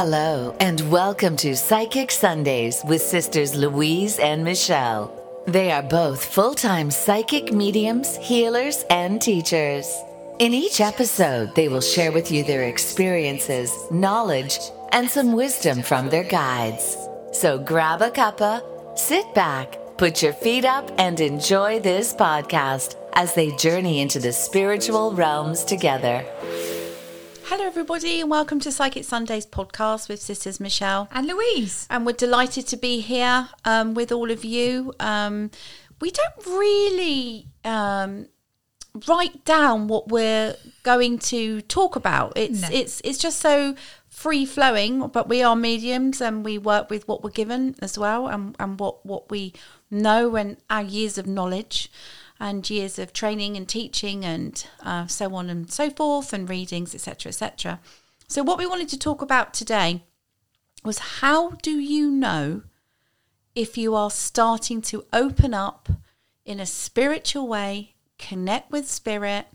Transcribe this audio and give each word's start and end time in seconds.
Hello, 0.00 0.54
and 0.60 0.80
welcome 0.92 1.34
to 1.38 1.56
Psychic 1.56 2.12
Sundays 2.12 2.84
with 2.84 3.02
Sisters 3.02 3.56
Louise 3.56 4.20
and 4.20 4.44
Michelle. 4.44 5.10
They 5.48 5.72
are 5.72 5.82
both 5.82 6.24
full 6.24 6.54
time 6.54 6.88
psychic 6.92 7.52
mediums, 7.52 8.16
healers, 8.18 8.84
and 8.90 9.20
teachers. 9.20 9.92
In 10.38 10.54
each 10.54 10.80
episode, 10.80 11.52
they 11.56 11.66
will 11.66 11.80
share 11.80 12.12
with 12.12 12.30
you 12.30 12.44
their 12.44 12.62
experiences, 12.62 13.72
knowledge, 13.90 14.60
and 14.92 15.10
some 15.10 15.32
wisdom 15.32 15.82
from 15.82 16.10
their 16.10 16.22
guides. 16.22 16.96
So 17.32 17.58
grab 17.58 18.00
a 18.00 18.10
cuppa, 18.12 18.62
sit 18.96 19.34
back, 19.34 19.76
put 19.96 20.22
your 20.22 20.32
feet 20.32 20.64
up, 20.64 20.92
and 20.98 21.18
enjoy 21.18 21.80
this 21.80 22.14
podcast 22.14 22.94
as 23.14 23.34
they 23.34 23.50
journey 23.56 23.98
into 24.00 24.20
the 24.20 24.32
spiritual 24.32 25.12
realms 25.12 25.64
together. 25.64 26.24
Hello, 27.50 27.64
everybody, 27.64 28.20
and 28.20 28.30
welcome 28.30 28.60
to 28.60 28.70
Psychic 28.70 29.04
Sundays 29.04 29.46
podcast 29.46 30.10
with 30.10 30.20
Sisters 30.20 30.60
Michelle 30.60 31.08
and 31.10 31.26
Louise. 31.26 31.86
And 31.88 32.04
we're 32.04 32.12
delighted 32.12 32.66
to 32.66 32.76
be 32.76 33.00
here 33.00 33.48
um, 33.64 33.94
with 33.94 34.12
all 34.12 34.30
of 34.30 34.44
you. 34.44 34.92
Um, 35.00 35.50
we 35.98 36.10
don't 36.10 36.46
really 36.46 37.46
um, 37.64 38.26
write 39.08 39.46
down 39.46 39.88
what 39.88 40.08
we're 40.08 40.56
going 40.82 41.18
to 41.20 41.62
talk 41.62 41.96
about. 41.96 42.34
It's 42.36 42.60
No. 42.60 42.68
it's 42.70 43.00
it's 43.02 43.16
just 43.16 43.38
so 43.38 43.74
free 44.10 44.44
flowing. 44.44 45.08
But 45.08 45.26
we 45.30 45.42
are 45.42 45.56
mediums, 45.56 46.20
and 46.20 46.44
we 46.44 46.58
work 46.58 46.90
with 46.90 47.08
what 47.08 47.24
we're 47.24 47.30
given 47.30 47.76
as 47.80 47.96
well, 47.98 48.28
and 48.28 48.56
and 48.60 48.78
what 48.78 49.06
what 49.06 49.30
we 49.30 49.54
know, 49.90 50.36
and 50.36 50.58
our 50.68 50.82
years 50.82 51.16
of 51.16 51.26
knowledge. 51.26 51.90
And 52.40 52.68
years 52.70 52.98
of 52.98 53.12
training 53.12 53.56
and 53.56 53.68
teaching, 53.68 54.24
and 54.24 54.64
uh, 54.82 55.06
so 55.08 55.34
on 55.34 55.50
and 55.50 55.70
so 55.70 55.90
forth, 55.90 56.32
and 56.32 56.48
readings, 56.48 56.94
etc., 56.94 57.30
etc. 57.30 57.80
So, 58.28 58.42
what 58.42 58.58
we 58.58 58.66
wanted 58.66 58.88
to 58.90 58.98
talk 58.98 59.22
about 59.22 59.52
today 59.52 60.04
was 60.84 60.98
how 61.20 61.50
do 61.62 61.78
you 61.78 62.10
know 62.10 62.62
if 63.54 63.76
you 63.76 63.94
are 63.94 64.10
starting 64.10 64.80
to 64.82 65.04
open 65.12 65.52
up 65.52 65.88
in 66.44 66.60
a 66.60 66.66
spiritual 66.66 67.48
way, 67.48 67.94
connect 68.18 68.70
with 68.70 68.88
spirit, 68.88 69.46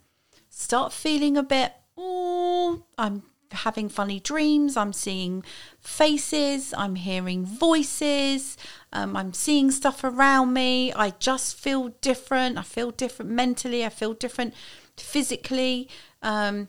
start 0.50 0.92
feeling 0.92 1.38
a 1.38 1.44
bit, 1.44 1.74
oh, 1.98 2.84
I'm 2.98 3.24
having 3.54 3.90
funny 3.90 4.20
dreams, 4.20 4.76
I'm 4.78 4.94
seeing 4.94 5.44
faces, 5.80 6.74
I'm 6.78 6.96
hearing 6.96 7.46
voices, 7.46 8.58
um, 8.92 9.16
I'm 9.16 9.34
seeing 9.34 9.72
stuff 9.72 10.04
around 10.04 10.54
me, 10.54 10.92
I 10.94 11.12
just 11.20 11.56
feel 11.58 11.90
different, 12.02 12.58
I 12.58 12.64
feel 12.64 12.92
different 12.92 13.32
mentally, 13.32 13.86
I 13.86 13.90
feel 13.90 14.14
different 14.14 14.54
physically. 14.98 15.90
Um, 16.22 16.68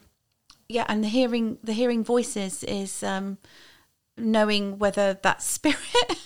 yeah, 0.67 0.85
and 0.87 1.03
the 1.03 1.09
hearing 1.09 1.57
the 1.63 1.73
hearing 1.73 2.03
voices 2.03 2.63
is 2.63 3.03
um, 3.03 3.37
knowing 4.17 4.79
whether 4.79 5.13
that's 5.13 5.45
spirit 5.57 6.19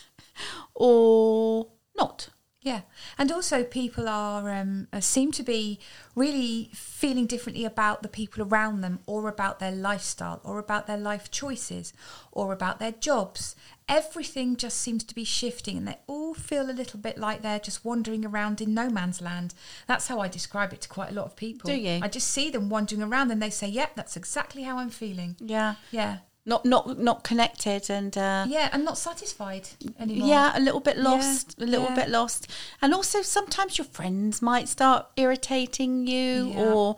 or 0.74 1.68
not. 1.98 2.30
Yeah, 2.62 2.82
and 3.18 3.32
also 3.32 3.64
people 3.64 4.10
are 4.10 4.50
um, 4.52 4.90
uh, 4.92 5.00
seem 5.00 5.32
to 5.32 5.44
be 5.44 5.80
really 6.14 6.70
feeling 6.74 7.26
differently 7.26 7.64
about 7.64 8.04
the 8.04 8.10
people 8.10 8.44
around 8.44 8.82
them, 8.82 9.00
or 9.06 9.30
about 9.30 9.60
their 9.60 9.72
lifestyle, 9.72 10.42
or 10.44 10.60
about 10.60 10.86
their 10.86 10.98
life 10.98 11.32
choices, 11.32 11.94
or 12.34 12.52
about 12.52 12.80
their 12.80 12.92
jobs. 12.92 13.56
Everything 13.88 14.58
just 14.58 14.78
seems 14.78 15.06
to 15.06 15.16
be 15.16 15.24
shifting, 15.24 15.78
and 15.78 15.88
they 15.88 16.00
all 16.06 16.34
feel 16.34 16.70
a 16.70 16.74
little 16.74 17.00
bit 17.00 17.18
like 17.18 17.42
they're 17.42 17.60
just 17.60 17.86
wandering 17.86 18.26
around 18.26 18.60
in 18.60 18.74
no 18.74 18.90
man's 18.90 19.22
land. 19.22 19.54
That's 19.88 20.08
how 20.08 20.20
I 20.20 20.28
describe 20.28 20.74
it 20.74 20.82
to 20.82 20.90
quite 20.90 21.12
a 21.12 21.16
lot 21.16 21.26
of 21.26 21.38
people. 21.38 21.70
Do 21.70 21.78
you? 21.78 22.02
I 22.04 22.10
just 22.10 22.28
see 22.28 22.50
them 22.50 22.68
wandering 22.68 23.02
around, 23.02 23.32
and 23.32 23.42
they 23.42 23.50
say, 23.52 23.70
"Yep, 23.70 23.96
that's 23.96 24.18
exactly 24.18 24.64
how 24.64 24.80
I'm 24.80 24.90
feeling." 24.90 25.38
Yeah, 25.40 25.76
Yeah, 25.92 26.18
not 26.46 26.66
not 26.66 26.98
not 27.00 27.24
connected 27.24 27.90
and 27.90 28.18
uh, 28.18 28.46
yeah, 28.48 28.70
and 28.72 28.84
not 28.86 28.98
satisfied 28.98 29.70
anymore. 30.00 30.28
yeah, 30.28 30.58
a 30.58 30.60
little 30.60 30.80
bit 30.80 30.98
lost, 30.98 31.56
a 31.62 31.66
little 31.66 31.90
yeah. 31.90 31.96
bit 31.96 32.10
lost, 32.10 32.48
and 32.82 32.94
also 32.94 33.22
sometimes 33.22 33.78
your 33.78 33.86
friends 33.86 34.42
might 34.42 34.68
start 34.68 35.08
irritating 35.16 36.08
you 36.08 36.48
Yeah. 36.50 36.74
or. 36.74 36.98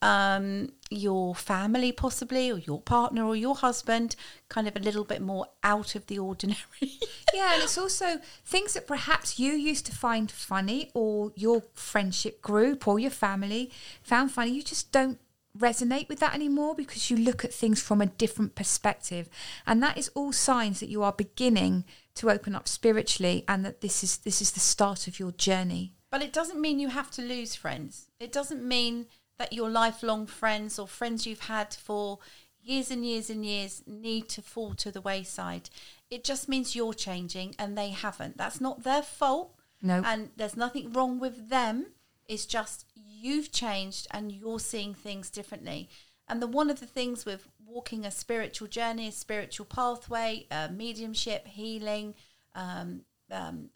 Um, 0.00 0.72
your 0.90 1.34
family, 1.34 1.90
possibly, 1.92 2.50
or 2.50 2.58
your 2.58 2.80
partner, 2.80 3.24
or 3.24 3.34
your 3.36 3.54
husband, 3.54 4.16
kind 4.48 4.68
of 4.68 4.76
a 4.76 4.78
little 4.78 5.04
bit 5.04 5.20
more 5.20 5.46
out 5.62 5.94
of 5.94 6.06
the 6.06 6.18
ordinary. 6.18 6.58
Yeah, 7.34 7.54
and 7.54 7.62
it's 7.64 7.76
also 7.76 8.18
things 8.44 8.74
that 8.74 8.86
perhaps 8.86 9.38
you 9.40 9.52
used 9.54 9.86
to 9.86 9.92
find 9.92 10.30
funny, 10.30 10.90
or 10.94 11.32
your 11.34 11.64
friendship 11.74 12.40
group 12.42 12.86
or 12.86 12.98
your 12.98 13.10
family 13.10 13.72
found 14.02 14.30
funny. 14.30 14.52
You 14.52 14.62
just 14.62 14.92
don't 14.92 15.18
resonate 15.58 16.08
with 16.08 16.20
that 16.20 16.34
anymore 16.34 16.74
because 16.74 17.10
you 17.10 17.16
look 17.16 17.44
at 17.44 17.52
things 17.52 17.80
from 17.80 18.00
a 18.00 18.06
different 18.06 18.54
perspective, 18.54 19.28
and 19.66 19.82
that 19.82 19.98
is 19.98 20.10
all 20.14 20.32
signs 20.32 20.80
that 20.80 20.88
you 20.88 21.02
are 21.02 21.12
beginning 21.12 21.84
to 22.16 22.30
open 22.30 22.54
up 22.54 22.68
spiritually, 22.68 23.44
and 23.48 23.64
that 23.64 23.80
this 23.80 24.02
is 24.04 24.18
this 24.18 24.40
is 24.40 24.52
the 24.52 24.60
start 24.60 25.06
of 25.06 25.18
your 25.18 25.32
journey. 25.32 25.92
But 26.10 26.22
it 26.22 26.32
doesn't 26.32 26.60
mean 26.60 26.78
you 26.78 26.88
have 26.88 27.10
to 27.12 27.22
lose 27.22 27.54
friends. 27.54 28.06
It 28.20 28.30
doesn't 28.30 28.62
mean 28.62 29.06
that 29.38 29.52
your 29.52 29.68
lifelong 29.68 30.26
friends 30.26 30.78
or 30.78 30.86
friends 30.86 31.26
you've 31.26 31.48
had 31.48 31.74
for 31.74 32.18
years 32.62 32.90
and 32.90 33.04
years 33.04 33.28
and 33.30 33.44
years 33.44 33.82
need 33.86 34.28
to 34.30 34.42
fall 34.42 34.74
to 34.74 34.90
the 34.90 35.00
wayside. 35.00 35.70
It 36.10 36.24
just 36.24 36.48
means 36.48 36.76
you're 36.76 36.94
changing 36.94 37.54
and 37.58 37.76
they 37.76 37.90
haven't. 37.90 38.36
That's 38.36 38.60
not 38.60 38.84
their 38.84 39.02
fault. 39.02 39.54
No. 39.82 40.02
And 40.04 40.30
there's 40.36 40.56
nothing 40.56 40.92
wrong 40.92 41.18
with 41.18 41.50
them. 41.50 41.86
It's 42.26 42.46
just 42.46 42.86
you've 43.24 43.50
changed 43.50 44.06
and 44.10 44.30
you're 44.30 44.60
seeing 44.60 44.94
things 44.94 45.30
differently. 45.30 45.88
And 46.28 46.40
the 46.40 46.46
one 46.46 46.70
of 46.70 46.80
the 46.80 46.86
things 46.86 47.24
with 47.24 47.48
walking 47.66 48.04
a 48.04 48.10
spiritual 48.10 48.68
journey, 48.68 49.08
a 49.08 49.12
spiritual 49.12 49.66
pathway, 49.66 50.46
uh, 50.50 50.68
mediumship, 50.72 51.46
healing, 51.46 52.14
um, 52.54 53.02
um, 53.30 53.70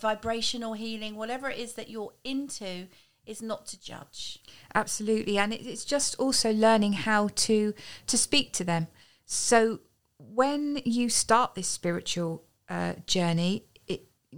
vibrational 0.00 0.72
healing, 0.72 1.16
whatever 1.16 1.50
it 1.50 1.58
is 1.58 1.74
that 1.74 1.90
you're 1.90 2.12
into, 2.24 2.88
is 3.26 3.40
not 3.40 3.66
to 3.66 3.80
judge. 3.80 4.38
Absolutely, 4.74 5.38
and 5.38 5.52
it, 5.52 5.66
it's 5.66 5.84
just 5.84 6.14
also 6.18 6.52
learning 6.52 6.92
how 6.92 7.28
to 7.28 7.74
to 8.06 8.18
speak 8.18 8.52
to 8.52 8.64
them. 8.64 8.88
So 9.26 9.80
when 10.18 10.80
you 10.84 11.08
start 11.08 11.54
this 11.54 11.68
spiritual 11.68 12.44
uh, 12.68 12.94
journey, 13.06 13.64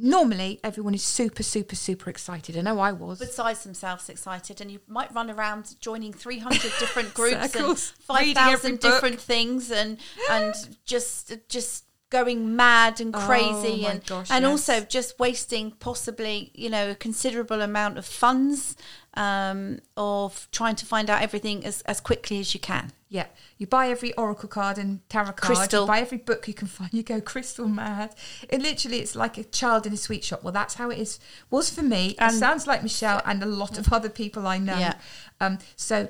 normally 0.00 0.60
everyone 0.62 0.94
is 0.94 1.02
super, 1.02 1.42
super, 1.42 1.76
super 1.76 2.10
excited. 2.10 2.56
I 2.56 2.60
know 2.62 2.78
I 2.78 2.92
was. 2.92 3.18
Besides 3.18 3.64
themselves 3.64 4.08
excited, 4.08 4.60
and 4.60 4.70
you 4.70 4.80
might 4.86 5.14
run 5.14 5.30
around 5.30 5.76
joining 5.80 6.12
300 6.12 6.60
different 6.78 7.14
groups 7.14 7.52
Circles, 7.52 7.94
and 8.08 8.34
5,000 8.34 8.80
different 8.80 9.20
things, 9.20 9.70
and 9.70 9.98
and 10.30 10.54
just 10.84 11.36
just 11.48 11.84
going 12.10 12.54
mad 12.56 13.00
and 13.00 13.14
Oh, 13.14 13.18
crazy, 13.26 13.82
my 13.82 13.90
and 13.90 14.06
gosh, 14.06 14.30
and 14.30 14.42
yes. 14.44 14.50
also 14.50 14.80
just 14.86 15.18
wasting 15.18 15.72
possibly 15.72 16.50
you 16.54 16.70
know 16.70 16.90
a 16.90 16.94
considerable 16.94 17.60
amount 17.62 17.98
of 17.98 18.06
funds 18.06 18.76
um, 19.14 19.78
of 19.96 20.48
trying 20.52 20.76
to 20.76 20.86
find 20.86 21.10
out 21.10 21.22
everything 21.22 21.64
as 21.64 21.82
as 21.82 22.00
quickly 22.00 22.38
as 22.40 22.54
you 22.54 22.60
can. 22.60 22.92
yeah, 23.08 23.26
you 23.58 23.66
buy 23.66 23.88
every 23.88 24.12
oracle 24.14 24.48
card 24.48 24.78
and 24.78 25.00
tarot 25.08 25.32
card. 25.32 25.56
Crystal. 25.56 25.82
You 25.82 25.86
buy 25.88 26.00
every 26.00 26.18
book 26.18 26.46
you 26.46 26.54
can 26.54 26.68
find. 26.76 26.92
You 26.92 27.02
go 27.02 27.20
crystal 27.20 27.66
mad. 27.68 28.14
It 28.48 28.60
literally, 28.62 28.98
it's 29.00 29.14
like 29.16 29.38
a 29.38 29.44
child 29.44 29.86
in 29.86 29.92
a 29.92 29.96
sweet 29.96 30.22
shop. 30.24 30.42
Well, 30.42 30.52
that's 30.52 30.74
how 30.74 30.90
it 30.90 30.98
is. 30.98 31.18
Was 31.50 31.70
for 31.70 31.82
me. 31.82 32.14
And- 32.18 32.34
it 32.34 32.38
sounds 32.38 32.66
like 32.66 32.82
Michelle 32.82 33.20
and 33.24 33.42
a 33.42 33.46
lot 33.46 33.78
of 33.78 33.92
other 33.92 34.08
people 34.10 34.46
I 34.46 34.58
know. 34.58 34.78
Yeah. 34.78 34.94
Um, 35.40 35.58
so 35.76 36.08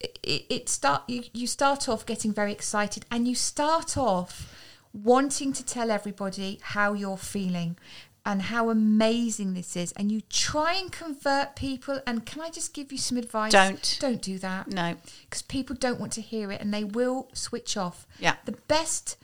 it, 0.00 0.18
it 0.48 0.68
start 0.68 1.02
you, 1.08 1.24
you 1.32 1.46
start 1.46 1.88
off 1.88 2.06
getting 2.06 2.32
very 2.32 2.52
excited 2.52 3.04
and 3.10 3.26
you 3.28 3.34
start 3.34 3.96
off 3.96 4.54
wanting 5.04 5.52
to 5.52 5.64
tell 5.64 5.90
everybody 5.90 6.58
how 6.62 6.92
you're 6.92 7.16
feeling 7.16 7.76
and 8.24 8.42
how 8.42 8.68
amazing 8.68 9.54
this 9.54 9.76
is 9.76 9.92
and 9.92 10.10
you 10.12 10.20
try 10.28 10.74
and 10.74 10.92
convert 10.92 11.54
people 11.56 12.00
and 12.06 12.26
can 12.26 12.42
i 12.42 12.50
just 12.50 12.74
give 12.74 12.90
you 12.92 12.98
some 12.98 13.16
advice 13.16 13.52
Don't. 13.52 13.96
don't 14.00 14.20
do 14.20 14.38
that 14.38 14.68
No. 14.68 14.96
because 15.24 15.42
people 15.42 15.76
don't 15.76 16.00
want 16.00 16.12
to 16.14 16.20
hear 16.20 16.50
it 16.52 16.60
and 16.60 16.72
they 16.74 16.84
will 16.84 17.28
switch 17.32 17.76
off 17.76 18.06
Yeah. 18.18 18.34
the 18.44 18.52
best 18.52 19.16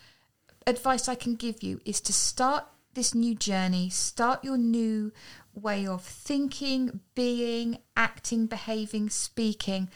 advice 0.66 1.08
i 1.08 1.14
can 1.14 1.34
give 1.34 1.62
you 1.62 1.80
is 1.84 2.00
to 2.02 2.12
start 2.12 2.64
this 2.94 3.14
new 3.14 3.34
journey 3.34 3.90
start 3.90 4.42
your 4.44 4.56
new 4.56 5.12
way 5.54 5.86
of 5.86 6.02
thinking 6.02 7.00
being 7.14 7.78
acting 7.96 8.46
behaving 8.46 9.10
speaking 9.10 9.88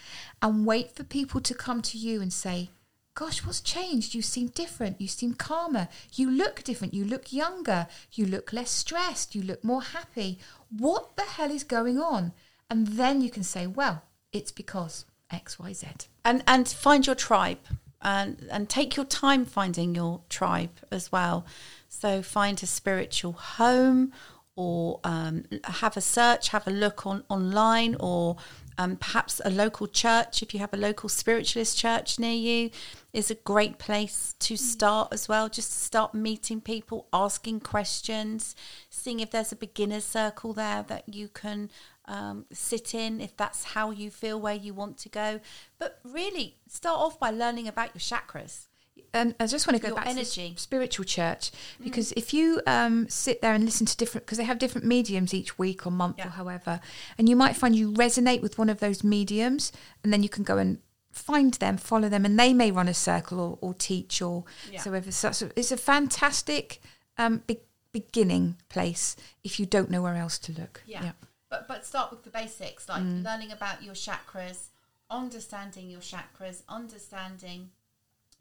and 0.43 0.67
wait 0.67 0.95
for 0.95 1.05
people 1.05 1.41
to 1.41 1.55
come 1.55 1.81
to 1.83 1.97
you 1.97 2.21
and 2.21 2.33
say 2.33 2.69
gosh 3.19 3.45
what's 3.45 3.61
changed? 3.61 4.15
You 4.15 4.23
seem 4.23 4.47
different. 4.47 5.01
You 5.01 5.09
seem 5.09 5.35
calmer. 5.35 5.89
You 6.15 6.31
look 6.31 6.63
different. 6.63 6.95
You 6.95 7.05
look 7.05 7.33
younger. 7.33 7.89
You 8.13 8.27
look 8.27 8.53
less 8.53 8.71
stressed. 8.71 9.35
You 9.35 9.43
look 9.43 9.65
more 9.65 9.83
happy. 9.83 10.39
What 10.71 11.17
the 11.17 11.25
hell 11.25 11.51
is 11.51 11.65
going 11.65 11.99
on? 11.99 12.33
And 12.71 12.87
then 12.87 13.21
you 13.21 13.29
can 13.29 13.43
say 13.43 13.67
well 13.67 14.03
it's 14.33 14.53
because 14.53 15.05
xyz 15.33 16.07
and 16.25 16.45
and 16.47 16.69
find 16.69 17.07
your 17.07 17.17
tribe. 17.17 17.59
And 18.01 18.47
and 18.53 18.69
take 18.69 18.95
your 18.95 19.07
time 19.07 19.45
finding 19.45 19.97
your 19.97 20.21
tribe 20.29 20.77
as 20.93 21.11
well. 21.11 21.45
So 21.89 22.23
find 22.23 22.63
a 22.63 22.67
spiritual 22.67 23.33
home 23.33 24.13
or 24.55 25.01
um, 25.03 25.45
have 25.65 25.97
a 25.97 26.01
search 26.01 26.51
have 26.51 26.67
a 26.69 26.71
look 26.71 27.05
on 27.07 27.25
online 27.29 27.97
or 27.99 28.37
Um, 28.81 28.97
perhaps 28.97 29.41
a 29.45 29.51
local 29.51 29.89
church, 29.89 30.41
if 30.41 30.55
you 30.55 30.61
have 30.61 30.73
a 30.73 30.77
local 30.77 31.09
spiritualist 31.09 31.77
church 31.77 32.21
near 32.21 32.33
you, 32.33 32.71
is 33.13 33.29
a 33.29 33.35
great 33.35 33.79
place 33.79 34.37
to 34.39 34.57
start 34.57 35.09
as 35.13 35.29
well. 35.29 35.49
Just 35.49 35.73
to 35.73 35.79
start 35.79 36.15
meeting 36.15 36.61
people, 36.61 37.09
asking 37.13 37.61
questions, 37.61 38.55
seeing 38.89 39.19
if 39.19 39.33
there's 39.33 39.51
a 39.51 39.57
beginner 39.57 40.01
circle 40.01 40.53
there 40.53 40.85
that 40.85 41.09
you 41.13 41.27
can 41.27 41.71
um, 42.05 42.47
sit 42.53 42.95
in, 42.95 43.21
if 43.21 43.37
that's 43.37 43.65
how 43.65 43.91
you 43.91 44.11
feel 44.11 44.41
where 44.41 44.55
you 44.55 44.73
want 44.73 44.97
to 44.99 45.09
go. 45.09 45.41
But 45.81 45.99
really, 46.05 46.59
start 46.69 47.01
off 47.01 47.19
by 47.19 47.31
learning 47.31 47.67
about 47.67 47.91
your 47.95 48.01
chakras. 48.01 48.68
And 49.13 49.35
I 49.41 49.47
just 49.47 49.67
want 49.67 49.77
to 49.77 49.83
go 49.83 49.89
Your 49.89 49.97
back 49.97 50.05
to 50.07 50.11
energy. 50.11 50.53
the 50.55 50.61
spiritual 50.61 51.05
church 51.05 51.51
because 51.83 52.13
if 52.13 52.33
you 52.35 52.61
um, 52.67 53.09
sit 53.09 53.41
there 53.43 53.55
and 53.55 53.65
listen 53.65 53.87
to 53.87 53.97
different, 53.97 54.27
because 54.27 54.39
they 54.39 54.45
have 54.45 54.59
different 54.59 54.87
mediums 54.87 55.33
each 55.35 55.59
week 55.59 55.87
or 55.87 55.91
month 55.91 56.19
or 56.25 56.31
however, 56.31 56.81
and 57.17 57.29
you 57.29 57.37
might 57.37 57.57
find 57.57 57.75
you 57.77 57.93
resonate 57.93 58.43
with 58.43 58.59
one 58.59 58.69
of 58.71 58.81
those 58.81 59.03
mediums, 59.05 59.73
and 60.03 60.13
then 60.13 60.23
you 60.23 60.29
can 60.29 60.45
go 60.45 60.59
and 60.59 60.79
find 61.11 61.55
them, 61.55 61.77
follow 61.77 62.09
them, 62.09 62.25
and 62.25 62.39
they 62.39 62.53
may 62.53 62.71
run 62.71 62.87
a 62.89 62.95
circle 62.95 63.41
or, 63.41 63.59
or 63.61 63.75
teach 63.75 64.23
or 64.23 64.45
Yeah. 64.71 64.81
so 64.81 64.93
ever. 64.93 65.11
So 65.11 65.31
it's 65.57 65.73
a 65.73 65.77
fantastic 65.77 66.81
um, 67.17 67.43
be- 67.47 67.61
beginning 67.93 68.57
place 68.69 69.17
if 69.43 69.59
you 69.59 69.67
don't 69.67 69.91
know 69.91 70.03
where 70.03 70.15
else 70.15 70.39
to 70.39 70.53
look. 70.53 70.83
Yeah. 70.87 71.13
But 71.51 71.67
but 71.67 71.87
start 71.87 72.11
with 72.11 72.25
the 72.25 72.31
basics, 72.31 72.89
like 72.89 73.03
learning 73.03 73.51
about 73.53 73.83
your 73.83 73.95
chakras, 73.95 74.67
understanding 75.11 75.89
your 75.91 76.03
chakras, 76.03 76.63
understanding 76.69 77.71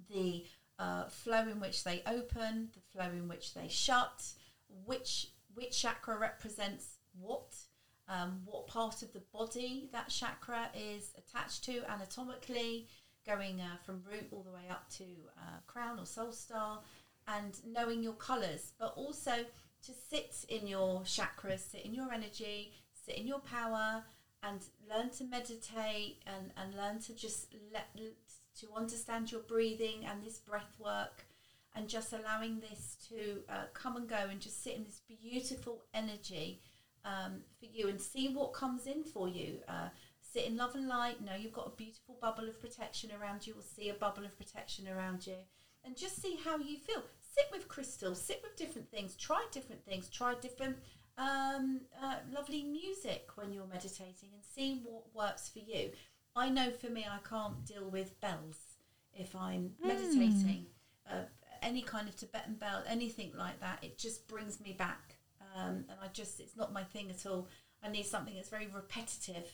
the 0.09 0.45
uh, 0.79 1.05
flow 1.05 1.41
in 1.41 1.59
which 1.59 1.83
they 1.83 2.03
open, 2.05 2.69
the 2.73 2.81
flow 2.91 3.09
in 3.11 3.27
which 3.27 3.53
they 3.53 3.67
shut, 3.67 4.23
which 4.85 5.27
which 5.53 5.81
chakra 5.81 6.19
represents 6.19 6.97
what, 7.19 7.55
um, 8.07 8.41
what 8.45 8.67
part 8.67 9.01
of 9.01 9.11
the 9.11 9.23
body 9.33 9.89
that 9.91 10.07
chakra 10.07 10.69
is 10.75 11.13
attached 11.17 11.63
to 11.63 11.81
anatomically, 11.91 12.87
going 13.25 13.59
uh, 13.59 13.75
from 13.83 14.03
root 14.09 14.27
all 14.31 14.43
the 14.43 14.51
way 14.51 14.69
up 14.69 14.87
to 14.89 15.03
uh, 15.39 15.57
crown 15.65 15.97
or 15.99 16.05
soul 16.05 16.31
star, 16.31 16.79
and 17.27 17.59
knowing 17.65 18.03
your 18.03 18.13
colours, 18.13 18.73
but 18.79 18.93
also 18.95 19.31
to 19.83 19.91
sit 20.09 20.45
in 20.49 20.67
your 20.67 21.01
chakras, 21.01 21.71
sit 21.71 21.83
in 21.83 21.93
your 21.95 22.11
energy, 22.13 22.71
sit 22.93 23.17
in 23.17 23.25
your 23.25 23.39
power, 23.39 24.03
and 24.43 24.61
learn 24.89 25.09
to 25.09 25.23
meditate 25.23 26.21
and, 26.27 26.51
and 26.55 26.75
learn 26.75 26.99
to 26.99 27.13
just 27.13 27.53
let 27.73 27.87
to 28.59 28.67
understand 28.75 29.31
your 29.31 29.41
breathing 29.41 30.05
and 30.05 30.23
this 30.23 30.39
breath 30.39 30.73
work 30.79 31.25
and 31.75 31.87
just 31.87 32.13
allowing 32.13 32.59
this 32.59 32.97
to 33.09 33.41
uh, 33.49 33.65
come 33.73 33.97
and 33.97 34.09
go 34.09 34.27
and 34.29 34.39
just 34.39 34.63
sit 34.63 34.75
in 34.75 34.83
this 34.83 35.01
beautiful 35.07 35.83
energy 35.93 36.61
um, 37.05 37.41
for 37.59 37.65
you 37.65 37.87
and 37.87 38.01
see 38.01 38.29
what 38.29 38.53
comes 38.53 38.87
in 38.87 39.03
for 39.03 39.27
you. 39.27 39.59
Uh, 39.67 39.89
sit 40.19 40.45
in 40.45 40.57
love 40.57 40.75
and 40.75 40.87
light. 40.87 41.23
Know 41.23 41.35
you've 41.35 41.53
got 41.53 41.67
a 41.67 41.75
beautiful 41.75 42.17
bubble 42.21 42.47
of 42.47 42.59
protection 42.59 43.11
around 43.19 43.45
you, 43.45 43.53
or 43.53 43.61
see 43.61 43.89
a 43.89 43.93
bubble 43.93 44.25
of 44.25 44.37
protection 44.37 44.87
around 44.87 45.25
you, 45.25 45.35
and 45.85 45.95
just 45.95 46.21
see 46.21 46.37
how 46.43 46.57
you 46.57 46.77
feel. 46.77 47.03
Sit 47.21 47.45
with 47.51 47.67
crystals, 47.67 48.21
sit 48.21 48.41
with 48.43 48.57
different 48.57 48.89
things, 48.89 49.15
try 49.15 49.45
different 49.51 49.85
things, 49.85 50.09
try 50.09 50.33
different 50.41 50.77
um, 51.17 51.81
uh, 52.03 52.15
lovely 52.33 52.63
music 52.63 53.29
when 53.35 53.53
you're 53.53 53.67
meditating, 53.67 54.29
and 54.33 54.43
see 54.43 54.81
what 54.83 55.03
works 55.13 55.49
for 55.49 55.59
you. 55.59 55.91
I 56.37 56.49
know 56.49 56.71
for 56.71 56.89
me, 56.89 57.05
I 57.09 57.19
can't 57.27 57.65
deal 57.65 57.89
with 57.89 58.19
bells 58.21 58.57
if 59.13 59.35
I'm 59.35 59.71
meditating. 59.83 60.67
Uh, 61.09 61.23
any 61.61 61.81
kind 61.81 62.07
of 62.07 62.15
Tibetan 62.15 62.55
bell, 62.55 62.83
anything 62.87 63.31
like 63.37 63.59
that, 63.61 63.79
it 63.83 63.97
just 63.97 64.27
brings 64.27 64.59
me 64.59 64.73
back. 64.73 65.15
Um, 65.55 65.85
and 65.89 65.97
I 66.01 66.07
just, 66.13 66.39
it's 66.39 66.55
not 66.55 66.71
my 66.71 66.83
thing 66.83 67.09
at 67.09 67.25
all. 67.25 67.47
I 67.83 67.89
need 67.89 68.05
something 68.05 68.35
that's 68.35 68.49
very 68.49 68.67
repetitive 68.67 69.47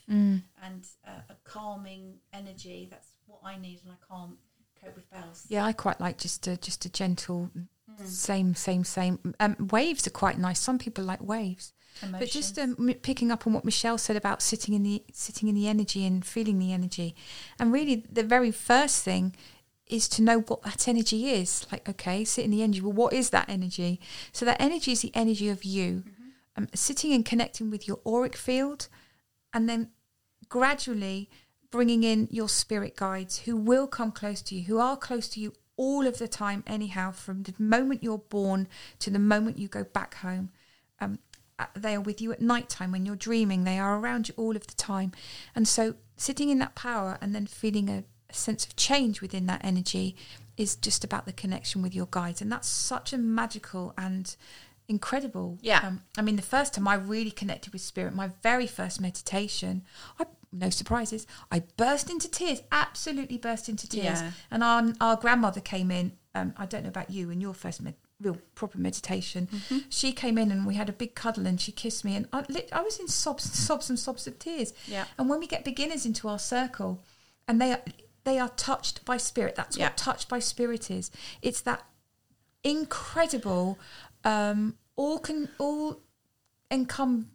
and 0.62 0.85
uh, 1.07 1.21
a 1.30 1.35
calming 1.44 2.15
energy. 2.33 2.88
That's 2.89 3.07
what 3.27 3.39
I 3.44 3.57
need, 3.57 3.79
and 3.83 3.94
I 3.94 4.13
can't 4.13 4.38
cope 4.81 4.95
with 4.95 5.09
bells. 5.09 5.45
Yeah, 5.50 5.65
I 5.65 5.74
quite 5.74 6.00
like 6.01 6.18
just 6.18 6.47
a 6.47 6.57
just 6.57 6.86
a 6.86 6.89
gentle, 6.89 7.50
Mm. 8.01 8.05
same, 8.05 8.55
same, 8.55 8.83
same. 8.83 9.33
Um, 9.39 9.55
waves 9.71 10.07
are 10.07 10.11
quite 10.11 10.37
nice. 10.37 10.59
Some 10.59 10.77
people 10.77 11.03
like 11.03 11.21
waves, 11.21 11.73
but 12.11 12.29
just 12.29 12.57
um, 12.57 12.75
m- 12.79 12.95
picking 13.01 13.31
up 13.31 13.45
on 13.45 13.53
what 13.53 13.65
Michelle 13.65 13.97
said 13.97 14.15
about 14.15 14.41
sitting 14.41 14.73
in 14.73 14.83
the 14.83 15.03
sitting 15.11 15.47
in 15.47 15.55
the 15.55 15.67
energy 15.67 16.05
and 16.05 16.25
feeling 16.25 16.59
the 16.59 16.73
energy, 16.73 17.15
and 17.59 17.71
really 17.71 18.05
the 18.11 18.23
very 18.23 18.51
first 18.51 19.03
thing 19.03 19.35
is 19.87 20.07
to 20.09 20.21
know 20.21 20.39
what 20.41 20.63
that 20.63 20.87
energy 20.87 21.29
is. 21.29 21.67
Like, 21.71 21.87
okay, 21.87 22.23
sit 22.23 22.45
in 22.45 22.51
the 22.51 22.63
energy. 22.63 22.81
Well, 22.81 22.93
what 22.93 23.13
is 23.13 23.29
that 23.31 23.49
energy? 23.49 23.99
So 24.31 24.45
that 24.45 24.61
energy 24.61 24.93
is 24.93 25.01
the 25.01 25.11
energy 25.13 25.49
of 25.49 25.63
you. 25.63 26.03
Um, 26.55 26.67
sitting 26.73 27.13
and 27.13 27.25
connecting 27.25 27.71
with 27.71 27.87
your 27.87 27.99
auric 28.05 28.35
field, 28.35 28.87
and 29.53 29.67
then 29.67 29.89
gradually 30.49 31.29
bringing 31.71 32.03
in 32.03 32.27
your 32.29 32.47
spirit 32.47 32.95
guides 32.95 33.39
who 33.39 33.57
will 33.57 33.87
come 33.87 34.11
close 34.11 34.43
to 34.43 34.53
you, 34.55 34.63
who 34.65 34.77
are 34.77 34.95
close 34.95 35.27
to 35.29 35.39
you 35.39 35.53
all 35.77 36.07
of 36.07 36.17
the 36.17 36.27
time, 36.27 36.63
anyhow, 36.67 37.11
from 37.11 37.43
the 37.43 37.53
moment 37.57 38.03
you're 38.03 38.17
born 38.17 38.67
to 38.99 39.09
the 39.09 39.19
moment 39.19 39.57
you 39.57 39.67
go 39.67 39.83
back 39.83 40.15
home. 40.15 40.49
Um, 40.99 41.19
uh, 41.59 41.65
they 41.75 41.95
are 41.95 42.01
with 42.01 42.21
you 42.21 42.31
at 42.31 42.41
night 42.41 42.69
time 42.69 42.91
when 42.91 43.05
you're 43.05 43.15
dreaming, 43.15 43.63
they 43.63 43.77
are 43.77 43.99
around 43.99 44.27
you 44.27 44.33
all 44.37 44.55
of 44.55 44.67
the 44.67 44.73
time. 44.73 45.11
And 45.55 45.67
so, 45.67 45.95
sitting 46.17 46.49
in 46.49 46.59
that 46.59 46.75
power 46.75 47.17
and 47.21 47.33
then 47.35 47.45
feeling 47.45 47.89
a, 47.89 48.03
a 48.29 48.33
sense 48.33 48.65
of 48.65 48.75
change 48.75 49.21
within 49.21 49.45
that 49.47 49.63
energy 49.63 50.15
is 50.57 50.75
just 50.75 51.03
about 51.03 51.25
the 51.25 51.33
connection 51.33 51.81
with 51.81 51.95
your 51.95 52.07
guides. 52.09 52.41
And 52.41 52.51
that's 52.51 52.67
such 52.67 53.13
a 53.13 53.17
magical 53.17 53.93
and 53.97 54.35
incredible. 54.87 55.57
Yeah. 55.61 55.81
Um, 55.83 56.01
I 56.17 56.21
mean, 56.21 56.35
the 56.35 56.41
first 56.41 56.73
time 56.73 56.87
I 56.87 56.95
really 56.95 57.31
connected 57.31 57.73
with 57.73 57.81
spirit, 57.81 58.13
my 58.13 58.31
very 58.41 58.67
first 58.67 59.01
meditation, 59.01 59.83
I 60.19 60.25
no 60.53 60.69
surprises, 60.69 61.25
I 61.51 61.63
burst 61.77 62.09
into 62.09 62.29
tears, 62.29 62.61
absolutely 62.71 63.38
burst 63.38 63.67
into 63.67 63.88
tears. 63.89 64.21
Yeah. 64.21 64.31
And 64.51 64.63
our 64.63 64.94
our 65.01 65.15
grandmother 65.15 65.61
came 65.61 65.91
in. 65.91 66.13
Um, 66.35 66.53
I 66.57 66.65
don't 66.65 66.83
know 66.83 66.89
about 66.89 67.09
you 67.09 67.29
and 67.29 67.41
your 67.41 67.53
first 67.53 67.81
med- 67.81 67.95
real 68.21 68.38
proper 68.55 68.77
meditation. 68.77 69.47
Mm-hmm. 69.51 69.77
She 69.89 70.13
came 70.13 70.38
in 70.38 70.51
and 70.51 70.65
we 70.65 70.75
had 70.75 70.89
a 70.89 70.94
big 70.94 71.13
cuddle 71.15 71.45
and 71.45 71.59
she 71.59 71.71
kissed 71.71 72.03
me 72.05 72.15
and 72.15 72.27
I, 72.33 72.44
lit- 72.50 72.69
I 72.71 72.81
was 72.81 73.00
in 73.00 73.07
sobs, 73.07 73.44
sobs 73.44 73.89
and 73.89 74.00
sobs 74.00 74.25
of 74.27 74.39
tears. 74.39 74.73
Yeah. 74.88 75.05
And 75.17 75.29
when 75.29 75.39
we 75.39 75.47
get 75.47 75.63
beginners 75.65 76.05
into 76.05 76.27
our 76.27 76.39
circle, 76.39 77.03
and 77.47 77.59
they 77.61 77.71
are 77.73 77.81
they 78.23 78.39
are 78.39 78.50
touched 78.50 79.03
by 79.05 79.17
spirit. 79.17 79.55
That's 79.55 79.77
Yeah. 79.77 79.85
what 79.88 79.97
touched 79.97 80.29
by 80.29 80.39
spirit 80.39 80.89
is. 80.89 81.11
It's 81.41 81.61
that 81.61 81.83
incredible, 82.63 83.77
um, 84.23 84.77
all 84.95 85.19
can 85.19 85.50
all 85.59 86.01
encum. 86.71 87.25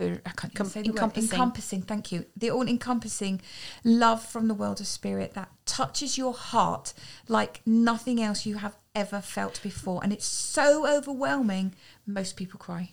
I 0.00 0.30
can't 0.36 0.54
Com- 0.54 0.66
say 0.66 0.82
the 0.82 0.88
word. 0.88 0.96
encompassing. 0.96 1.30
Encompassing. 1.30 1.82
Thank 1.82 2.12
you. 2.12 2.24
The 2.36 2.50
all 2.50 2.66
encompassing 2.66 3.40
love 3.84 4.24
from 4.24 4.48
the 4.48 4.54
world 4.54 4.80
of 4.80 4.86
spirit 4.86 5.34
that 5.34 5.50
touches 5.66 6.16
your 6.16 6.32
heart 6.32 6.92
like 7.28 7.60
nothing 7.66 8.20
else 8.22 8.46
you 8.46 8.56
have 8.56 8.76
ever 8.94 9.20
felt 9.20 9.60
before, 9.62 10.00
and 10.02 10.12
it's 10.12 10.26
so 10.26 10.86
overwhelming. 10.86 11.74
Most 12.06 12.36
people 12.36 12.58
cry. 12.58 12.90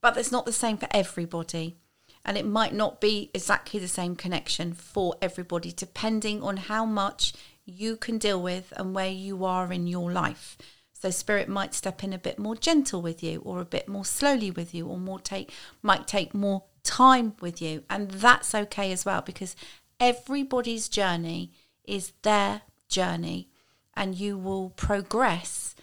but 0.00 0.16
it's 0.16 0.30
not 0.30 0.46
the 0.46 0.52
same 0.52 0.76
for 0.78 0.86
everybody. 0.92 1.76
And 2.24 2.36
it 2.38 2.46
might 2.46 2.72
not 2.74 3.00
be 3.00 3.30
exactly 3.34 3.78
the 3.80 3.88
same 3.88 4.14
connection 4.16 4.72
for 4.72 5.14
everybody, 5.22 5.72
depending 5.72 6.42
on 6.42 6.56
how 6.56 6.84
much 6.84 7.32
you 7.64 7.96
can 7.96 8.18
deal 8.18 8.40
with 8.40 8.72
and 8.76 8.94
where 8.94 9.10
you 9.10 9.44
are 9.44 9.72
in 9.72 9.86
your 9.88 10.12
life. 10.12 10.56
So 11.06 11.10
spirit 11.12 11.48
might 11.48 11.72
step 11.72 12.02
in 12.02 12.12
a 12.12 12.18
bit 12.18 12.36
more 12.36 12.56
gentle 12.56 13.00
with 13.00 13.22
you, 13.22 13.40
or 13.44 13.60
a 13.60 13.64
bit 13.64 13.86
more 13.86 14.04
slowly 14.04 14.50
with 14.50 14.74
you, 14.74 14.88
or 14.88 14.98
more 14.98 15.20
take 15.20 15.52
might 15.80 16.08
take 16.08 16.34
more 16.34 16.64
time 16.82 17.34
with 17.40 17.62
you, 17.62 17.84
and 17.88 18.10
that's 18.10 18.56
okay 18.56 18.90
as 18.90 19.04
well 19.04 19.20
because 19.20 19.54
everybody's 20.00 20.88
journey 20.88 21.52
is 21.84 22.12
their 22.22 22.62
journey, 22.88 23.48
and 23.94 24.16
you 24.16 24.36
will 24.36 24.70
progress 24.70 25.76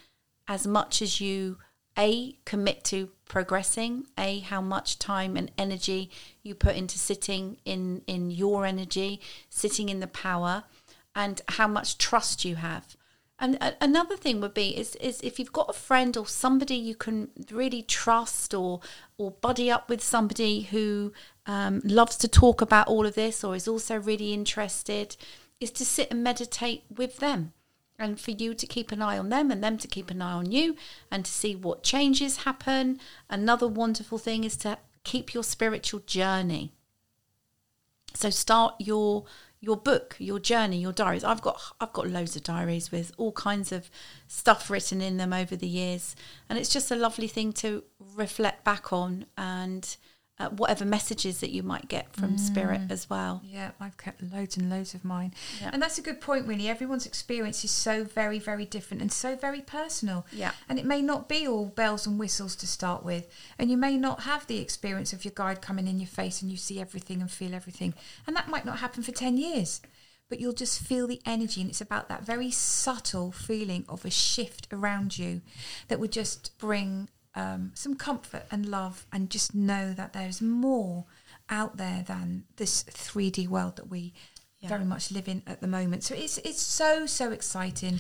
as 0.46 0.68
much 0.68 1.02
as 1.02 1.22
you 1.22 1.58
a 1.98 2.38
commit 2.44 2.84
to 2.84 3.08
progressing 3.24 4.06
a 4.18 4.40
how 4.40 4.60
much 4.60 5.00
time 5.00 5.38
and 5.38 5.52
energy 5.58 6.12
you 6.42 6.54
put 6.54 6.76
into 6.76 7.00
sitting 7.00 7.56
in 7.64 8.02
in 8.08 8.30
your 8.30 8.66
energy 8.66 9.22
sitting 9.48 9.88
in 9.88 10.02
the 10.02 10.08
power 10.08 10.66
and 11.16 11.42
how 11.48 11.68
much 11.68 11.98
trust 11.98 12.44
you 12.44 12.56
have 12.58 12.98
and 13.40 13.56
a- 13.56 13.84
another 13.84 14.16
thing 14.16 14.40
would 14.42 14.54
be 14.54 14.78
is 14.78 14.96
is 14.98 15.20
if 15.22 15.40
you've 15.40 15.54
got 15.54 15.70
a 15.70 15.74
friend 15.74 16.16
or 16.16 16.26
somebody 16.26 16.76
you 16.76 16.96
can 16.96 17.30
really 17.52 17.82
trust 17.82 18.54
or 18.54 18.80
or 19.18 19.32
buddy 19.32 19.70
up 19.72 19.90
with 19.90 20.04
somebody 20.04 20.62
who 20.62 21.12
um, 21.46 21.82
loves 21.84 22.16
to 22.18 22.28
talk 22.28 22.62
about 22.62 22.88
all 22.88 23.06
of 23.06 23.16
this 23.16 23.44
or 23.44 23.56
is 23.56 23.68
also 23.68 24.00
really 24.00 24.34
interested 24.34 25.18
is 25.60 25.72
to 25.72 25.86
sit 25.86 26.10
and 26.12 26.24
meditate 26.24 26.84
with 26.96 27.18
them 27.18 27.54
and 28.00 28.20
for 28.20 28.32
you 28.32 28.54
to 28.54 28.66
keep 28.66 28.92
an 28.92 29.02
eye 29.02 29.18
on 29.18 29.30
them 29.30 29.52
and 29.52 29.64
them 29.64 29.78
to 29.78 29.88
keep 29.88 30.10
an 30.12 30.22
eye 30.22 30.34
on 30.34 30.52
you 30.52 30.76
and 31.12 31.26
to 31.26 31.32
see 31.32 31.56
what 31.56 31.84
changes 31.84 32.38
happen. 32.38 33.00
Another 33.30 33.68
wonderful 33.68 34.18
thing 34.18 34.44
is 34.44 34.58
to 34.58 34.78
keep 35.04 35.34
your 35.34 35.44
spiritual 35.44 36.02
journey. 36.02 36.72
So 38.14 38.30
start 38.30 38.76
your 38.80 39.26
your 39.64 39.78
book, 39.78 40.18
your 40.20 40.40
journey, 40.40 40.78
your 40.78 40.92
diaries. 40.92 41.24
I've 41.24 41.42
got 41.42 41.58
I've 41.80 41.94
got 41.94 42.10
loads 42.10 42.36
of 42.36 42.44
diaries 42.44 42.92
with 42.92 43.14
all 43.18 43.32
kinds 43.32 43.72
of 43.72 43.90
stuff 44.28 44.70
written 44.70 45.02
in 45.02 45.16
them 45.16 45.32
over 45.32 45.56
the 45.56 45.68
years, 45.68 46.18
and 46.50 46.60
it's 46.60 46.68
just 46.68 46.92
a 46.92 46.98
lovely 46.98 47.30
thing 47.30 47.54
to 47.54 47.86
reflect 48.18 48.66
back 48.66 48.92
on 48.92 49.26
and 49.38 49.96
uh, 50.40 50.50
whatever 50.50 50.84
messages 50.84 51.40
that 51.42 51.52
you 51.52 51.62
might 51.62 51.88
get 51.88 52.12
from 52.16 52.38
spirit 52.40 52.82
Mm. 52.82 52.92
as 52.92 53.08
well. 53.08 53.42
Yeah, 53.46 53.72
I've 53.80 53.98
kept 53.98 54.24
loads 54.24 54.58
and 54.58 54.68
loads 54.68 54.96
of 54.96 55.06
mine. 55.06 55.32
Yeah. 55.62 55.70
And 55.72 55.80
that's 55.82 56.00
a 56.00 56.02
good 56.02 56.20
point, 56.22 56.48
really. 56.48 56.68
Everyone's 56.68 57.06
experience 57.06 57.64
is 57.64 57.70
so 57.70 58.04
very, 58.04 58.40
very 58.40 58.66
different 58.66 59.02
and 59.02 59.12
so 59.12 59.36
very 59.36 59.62
personal. 59.62 60.26
Yeah. 60.32 60.54
And 60.68 60.80
it 60.80 60.86
may 60.86 61.04
not 61.04 61.30
be 61.30 61.48
all 61.48 61.68
bells 61.68 62.08
and 62.08 62.18
whistles 62.18 62.56
to 62.58 62.68
start 62.68 63.04
with. 63.06 63.28
And 63.60 63.70
you 63.70 63.78
may 63.78 63.96
not 63.96 64.22
have 64.22 64.48
the 64.48 64.58
experience 64.58 65.14
of 65.14 65.24
your 65.24 65.34
guide 65.36 65.62
coming 65.62 65.88
in 65.88 66.00
your 66.00 66.08
face 66.08 66.42
and 66.42 66.50
you 66.50 66.58
see 66.58 66.82
everything 66.82 67.22
and 67.22 67.30
feel 67.30 67.54
everything. 67.54 67.94
And 68.26 68.36
that 68.36 68.50
might 68.50 68.66
not 68.66 68.80
happen 68.80 69.04
for 69.04 69.12
10 69.12 69.38
years. 69.38 69.82
But 70.30 70.40
you'll 70.40 70.54
just 70.54 70.82
feel 70.82 71.06
the 71.06 71.22
energy. 71.28 71.62
And 71.62 71.70
it's 71.70 71.82
about 71.82 72.10
that 72.10 72.26
very 72.26 72.50
subtle 72.50 73.32
feeling 73.32 73.86
of 73.88 74.04
a 74.04 74.10
shift 74.10 74.68
around 74.72 75.20
you 75.20 75.42
that 75.90 76.00
would 76.00 76.12
just 76.12 76.58
bring 76.58 77.10
um, 77.36 77.72
some 77.74 77.96
comfort 77.96 78.46
and 78.52 78.66
love 78.66 79.06
and 79.12 79.30
just 79.30 79.54
know 79.56 79.94
that 79.94 80.14
there's 80.14 80.42
more 80.42 81.06
out 81.50 81.78
there 81.78 82.04
than 82.08 82.46
this 82.58 82.84
3D 82.84 83.48
world 83.48 83.76
that 83.78 83.90
we 83.90 84.14
Yeah. 84.60 84.70
very 84.70 84.86
much 84.86 85.12
live 85.12 85.28
in 85.28 85.42
at 85.46 85.60
the 85.62 85.68
moment. 85.68 86.04
So 86.04 86.16
it's 86.16 86.38
it's 86.40 86.62
so 86.62 87.06
so 87.06 87.32
exciting, 87.32 88.00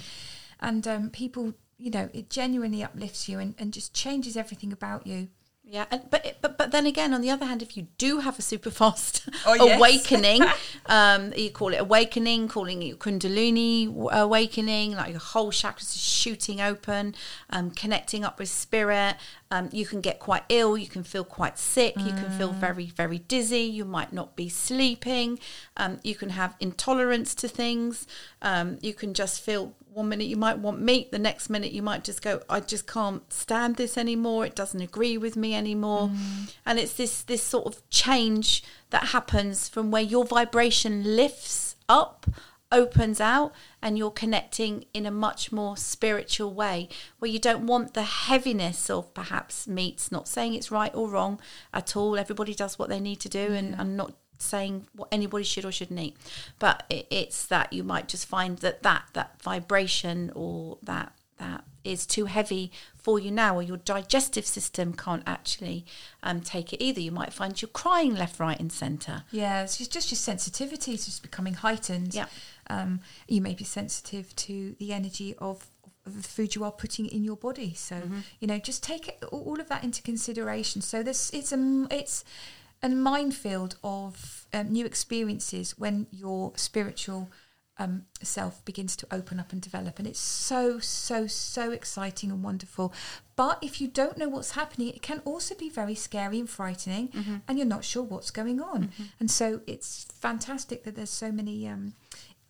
and 0.60 0.88
um, 0.88 1.10
people, 1.10 1.54
you 1.78 1.92
know, 1.92 2.10
it 2.13 2.30
genuinely 2.30 2.84
uplifts 2.84 3.28
you 3.28 3.40
and, 3.40 3.54
and 3.58 3.74
just 3.74 3.94
changes 3.94 4.38
everything 4.38 4.72
about 4.72 5.06
you. 5.06 5.28
Yeah, 5.65 5.86
and, 5.89 6.01
but 6.10 6.36
but 6.41 6.58
but 6.58 6.72
then 6.72 6.86
again, 6.86 7.13
on 7.13 7.22
the 7.22 7.29
other 7.32 7.46
hand, 7.46 7.62
if 7.62 7.77
you 7.77 7.88
do 7.98 8.20
have 8.20 8.38
a 8.38 8.41
super 8.41 8.70
fast 8.70 9.27
Oh, 9.46 9.53
yes. 9.65 9.77
awakening, 9.77 10.41
um, 10.88 11.32
you 11.36 11.51
call 11.51 11.74
it 11.74 11.77
awakening, 11.77 12.50
calling 12.50 12.84
it 12.84 13.00
Kundalini 13.00 13.88
awakening, 14.12 14.91
like 14.96 15.12
your 15.12 15.20
whole 15.20 15.51
chakras 15.51 15.96
is 15.96 15.98
shooting 15.98 16.60
open, 16.60 17.15
um, 17.50 17.72
connecting 17.72 18.25
up 18.25 18.39
with 18.39 18.50
spirit. 18.50 19.15
Um, 19.53 19.69
you 19.72 19.86
can 19.86 20.01
get 20.01 20.17
quite 20.17 20.43
ill. 20.50 20.75
You 20.75 20.88
can 20.88 21.03
feel 21.03 21.24
quite 21.24 21.60
sick. 21.60 21.93
You 21.98 22.12
can 22.12 22.31
feel 22.39 22.51
very 22.53 22.88
very 22.88 23.19
dizzy. 23.19 23.62
You 23.79 23.86
might 23.86 24.12
not 24.12 24.36
be 24.36 24.50
sleeping. 24.50 25.38
Um, 25.77 26.00
you 26.03 26.15
can 26.15 26.31
have 26.31 26.55
intolerance 26.60 27.36
to 27.36 27.48
things. 27.48 28.07
Um, 28.41 28.79
you 28.81 28.95
can 28.95 29.13
just 29.13 29.41
feel 29.41 29.75
one 29.93 30.10
minute 30.10 30.25
you 30.25 30.38
might 30.38 30.57
want 30.57 30.81
meat 30.81 31.12
the 31.12 31.19
next 31.19 31.51
minute 31.51 31.72
you 31.72 31.83
might 31.83 32.03
just 32.03 32.24
go 32.24 32.41
i 32.50 32.60
just 32.60 32.88
can't 32.88 33.31
stand 33.31 33.75
this 33.75 33.95
anymore 33.95 34.43
it 34.43 34.55
doesn't 34.55 34.81
agree 34.81 35.19
with 35.19 35.36
me 35.36 35.53
anymore 35.53 36.10
and 36.65 36.79
it's 36.79 36.93
this 36.93 37.22
this 37.22 37.43
sort 37.43 37.67
of 37.67 37.88
change 37.91 38.63
that 38.89 39.10
happens 39.10 39.69
from 39.69 39.91
where 39.91 40.01
your 40.01 40.25
vibration 40.25 41.15
lifts 41.15 41.75
up 41.88 42.25
opens 42.74 43.22
out 43.22 43.53
and 43.82 43.98
you're 43.98 44.12
connecting 44.12 44.86
in 44.94 45.06
a 45.06 45.12
much 45.12 45.51
more 45.51 45.77
spiritual 45.77 46.53
way 46.53 46.89
where 47.20 47.32
you 47.32 47.39
don't 47.39 47.65
want 47.65 47.94
the 47.94 48.03
heaviness 48.03 48.89
of 48.89 49.13
perhaps 49.13 49.68
meats 49.68 50.12
not 50.12 50.27
saying 50.27 50.53
it's 50.53 50.72
right 50.72 50.94
or 50.94 51.10
wrong 51.10 51.39
at 51.74 51.96
all. 51.96 52.18
Everybody 52.18 52.53
does 52.53 52.77
what 52.77 52.89
they 52.89 53.00
need 53.00 53.20
to 53.22 53.30
do 53.30 53.53
and, 53.53 53.75
and 53.75 53.96
not 53.96 54.13
saying 54.38 54.88
what 54.94 55.08
anybody 55.12 55.44
should 55.44 55.65
or 55.65 55.72
shouldn't 55.72 56.00
eat. 56.00 56.18
But 56.60 56.84
it, 56.89 57.08
it's 57.10 57.46
that 57.46 57.72
you 57.72 57.84
might 57.84 58.08
just 58.08 58.27
find 58.27 58.58
that 58.60 58.84
that 58.84 59.06
that 59.13 59.42
vibration 59.42 60.32
or 60.36 60.77
that 60.84 61.13
that 61.38 61.63
is 61.84 62.06
too 62.06 62.25
heavy 62.25 62.72
for 62.96 63.20
you 63.20 63.30
now 63.30 63.58
or 63.58 63.62
your 63.62 63.77
digestive 63.77 64.46
system 64.46 64.94
can't 64.94 65.24
actually 65.27 65.86
um, 66.22 66.39
take 66.39 66.72
it 66.72 66.82
either. 66.82 67.01
You 67.01 67.12
might 67.12 67.34
find 67.34 67.62
you're 67.62 67.70
crying 67.70 68.15
left 68.15 68.39
right 68.39 68.58
and 68.60 68.72
center. 68.72 69.24
Yeah, 69.32 69.63
it's 69.63 69.77
just, 69.77 69.92
just 69.92 70.12
your 70.12 70.18
sensitivity 70.18 70.94
is 70.94 71.06
just 71.06 71.22
becoming 71.22 71.56
heightened. 71.56 72.13
Yeah. 72.13 72.27
Um, 72.70 73.01
you 73.27 73.41
may 73.41 73.53
be 73.53 73.63
sensitive 73.63 74.36
to 74.38 74.75
the 74.79 74.93
energy 74.93 75.36
of, 75.39 75.67
of 76.05 76.15
the 76.22 76.27
food 76.27 76.55
you 76.55 76.63
are 76.63 76.72
putting 76.72 77.05
in 77.05 77.24
your 77.24 77.38
body. 77.38 77.74
So 77.74 78.01
you 78.39 78.48
know, 78.48 78.60
just 78.60 78.84
take 78.84 79.08
it, 79.08 79.24
all 79.32 79.60
of 79.60 79.70
that 79.70 79.84
into 79.84 80.01
consideration. 80.01 80.82
So 80.82 81.03
this 81.03 81.29
it's 81.34 81.51
a 81.51 81.88
it's 81.89 82.24
a 82.82 82.89
minefield 82.89 83.77
of 83.84 84.46
um, 84.53 84.72
new 84.72 84.86
experiences 84.86 85.77
when 85.77 86.08
your 86.12 86.51
spiritual 86.55 87.29
um, 87.79 88.05
self 88.22 88.63
begins 88.65 88.96
to 88.98 89.08
open 89.10 89.39
up 89.39 89.51
and 89.51 89.62
develop. 89.62 89.98
And 90.00 90.08
it's 90.08 90.20
so, 90.20 90.79
so, 90.79 91.25
so 91.27 91.72
exciting 91.72 92.29
and 92.29 92.43
wonderful. 92.43 92.93
But 93.36 93.58
if 93.63 93.82
you 93.82 93.88
don't 93.88 94.17
know 94.17 94.29
what's 94.29 94.51
happening, 94.51 94.89
it 94.89 95.01
can 95.01 95.20
also 95.25 95.55
be 95.55 95.70
very 95.70 95.96
scary 95.96 96.39
and 96.39 96.50
frightening, 96.50 97.10
and 97.48 97.58
you're 97.58 97.65
not 97.65 97.84
sure 97.84 98.03
what's 98.03 98.29
going 98.32 98.62
on. 98.62 98.91
And 99.20 99.32
so 99.32 99.62
it's 99.65 100.05
fantastic 100.20 100.84
that 100.84 100.96
there's 100.96 101.10
so 101.10 101.32
many 101.32 101.67
um, 101.67 101.93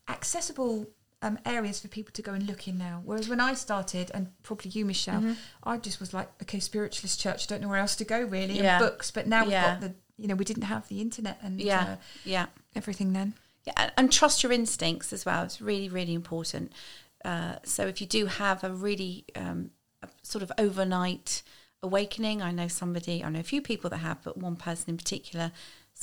accessible. 0.08 0.88
Um, 1.22 1.40
areas 1.46 1.80
for 1.80 1.88
people 1.88 2.12
to 2.16 2.22
go 2.22 2.34
and 2.34 2.46
look 2.46 2.68
in 2.68 2.78
now. 2.78 3.02
Whereas 3.06 3.30
when 3.30 3.40
I 3.40 3.54
started, 3.54 4.12
and 4.14 4.28
probably 4.44 4.72
you, 4.72 4.84
Michelle, 4.84 5.38
I 5.64 5.78
just 5.78 6.02
was 6.02 6.14
like, 6.14 6.30
okay, 6.42 6.60
spiritualist 6.60 7.18
church, 7.18 7.48
don't 7.48 7.62
know 7.62 7.70
where 7.70 7.78
else 7.78 7.96
to 7.96 8.04
go 8.04 8.20
really, 8.26 8.58
Yeah. 8.58 8.76
and 8.76 8.84
books. 8.86 9.10
But 9.10 9.26
now 9.28 9.46
Yeah. 9.46 9.72
we've 9.76 9.80
got 9.80 9.88
the, 9.88 9.96
you 10.22 10.28
know, 10.28 10.36
we 10.36 10.44
didn't 10.44 10.64
have 10.64 10.86
the 10.90 11.00
internet 11.00 11.38
and 11.42 11.62
yeah 11.62 11.82
uh, 11.92 11.96
yeah 12.26 12.48
everything 12.76 13.14
then. 13.14 13.36
Yeah, 13.64 13.72
and- 13.78 13.94
and 13.96 14.12
trust 14.12 14.44
your 14.44 14.52
instincts 14.52 15.14
as 15.14 15.26
well. 15.26 15.46
It's 15.46 15.62
really, 15.62 15.88
really 15.88 16.14
important. 16.14 16.74
Uh, 17.24 17.56
so 17.64 17.88
if 17.88 18.02
you 18.02 18.08
do 18.08 18.26
have 18.26 18.62
a 18.66 18.74
really 18.74 19.24
um, 19.38 19.72
a 20.02 20.10
sort 20.24 20.44
of 20.44 20.52
overnight 20.58 21.42
awakening, 21.82 22.42
I 22.42 22.52
know 22.52 22.68
somebody, 22.68 23.24
I 23.24 23.30
know 23.30 23.40
a 23.40 23.44
few 23.44 23.62
people 23.62 23.90
that 23.92 24.00
have, 24.00 24.22
but 24.24 24.36
one 24.38 24.58
person 24.58 24.90
in 24.90 24.98
particular 24.98 25.54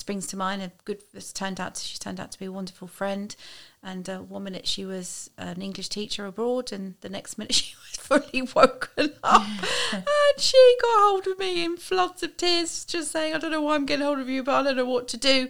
springs 0.00 0.26
to 0.28 0.37
mind. 0.37 0.62
A 0.62 0.73
good, 0.85 1.02
it's 1.14 1.33
turned 1.33 1.61
out 1.61 1.76
to, 1.76 1.85
she's 1.85 1.99
turned 1.99 2.19
out 2.19 2.33
to 2.33 2.38
be 2.38 2.47
a 2.47 2.52
wonderful 2.52 2.88
friend. 2.88 3.35
And 3.83 4.09
uh, 4.09 4.19
one 4.19 4.45
minute 4.45 4.66
she 4.66 4.85
was 4.85 5.30
an 5.38 5.62
English 5.62 5.88
teacher 5.88 6.26
abroad, 6.26 6.73
and 6.73 6.95
the 7.00 7.09
next 7.09 7.38
minute 7.38 7.54
she 7.61 7.75
was 7.76 7.97
fully 7.97 8.42
woken 8.42 9.14
up, 9.23 9.42
and 9.92 10.04
she 10.38 10.76
got 10.83 11.00
hold 11.00 11.26
of 11.28 11.38
me 11.38 11.64
in 11.64 11.76
floods 11.76 12.23
of 12.23 12.37
tears, 12.37 12.85
just 12.85 13.12
saying, 13.12 13.35
"I 13.35 13.38
don't 13.38 13.52
know 13.52 13.62
why 13.62 13.76
I'm 13.76 13.87
getting 13.87 14.04
hold 14.04 14.19
of 14.19 14.28
you, 14.28 14.42
but 14.42 14.54
I 14.54 14.62
don't 14.64 14.76
know 14.76 14.85
what 14.85 15.09
to 15.09 15.16
do." 15.16 15.49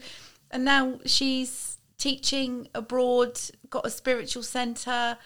And 0.51 0.65
now 0.65 1.01
she's 1.07 1.79
teaching 1.99 2.69
abroad, 2.75 3.41
got 3.69 3.87
a 3.87 3.91
spiritual 3.91 4.43
centre, 4.43 5.19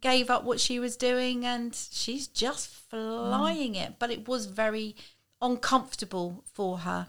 gave 0.00 0.28
up 0.30 0.44
what 0.44 0.60
she 0.60 0.78
was 0.78 0.96
doing, 0.96 1.46
and 1.46 1.74
she's 1.74 2.26
just 2.26 2.68
flying 2.68 3.74
it. 3.74 3.94
But 3.98 4.10
it 4.10 4.28
was 4.28 4.46
very 4.46 4.96
uncomfortable 5.42 6.44
for 6.54 6.78
her, 6.78 7.04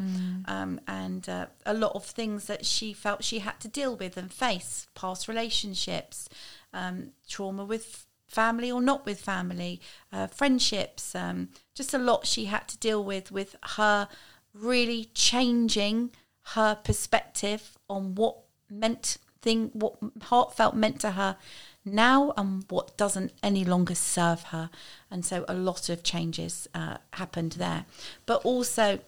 um, 0.48 0.82
and 0.88 1.30
uh, 1.30 1.46
a 1.66 1.74
lot 1.74 1.94
of 1.96 2.04
things 2.04 2.46
that 2.48 2.66
she 2.66 2.92
felt 2.94 3.24
she 3.24 3.40
had 3.40 3.60
to 3.60 3.68
deal 3.68 3.96
with 3.96 4.18
and 4.18 4.34
face 4.34 4.88
past 4.96 5.28
relationships, 5.28 6.28
um, 6.74 7.12
trauma 7.30 7.64
with 7.64 8.06
family 8.28 8.72
or 8.72 8.82
not 8.82 9.06
with 9.06 9.22
family, 9.22 9.80
uh, 10.12 10.28
friendships, 10.28 11.14
um, 11.16 11.50
just 11.76 11.94
a 11.94 11.98
lot 12.00 12.26
she 12.26 12.46
had 12.46 12.68
to 12.68 12.78
deal 12.78 13.04
with 13.04 13.32
with 13.32 13.56
her 13.78 14.08
really 14.54 15.10
changing 15.14 16.10
her 16.56 16.76
perspective 16.76 17.78
on 17.90 18.16
what 18.16 18.38
meant 18.70 19.18
thing 19.42 19.70
what 19.74 19.96
heartfelt 20.24 20.76
meant 20.76 21.00
to 21.02 21.12
her 21.12 21.38
now 21.86 22.34
and 22.38 22.66
what 22.70 22.96
doesn't 22.98 23.32
any 23.42 23.66
longer 23.66 23.96
serve 23.96 24.44
her 24.44 24.70
and 25.12 25.26
so 25.26 25.44
a 25.48 25.54
lot 25.54 25.90
of 25.90 26.04
changes 26.04 26.68
uh, 26.74 26.98
happened 27.14 27.54
there 27.54 27.86
but 28.26 28.44
also 28.46 29.00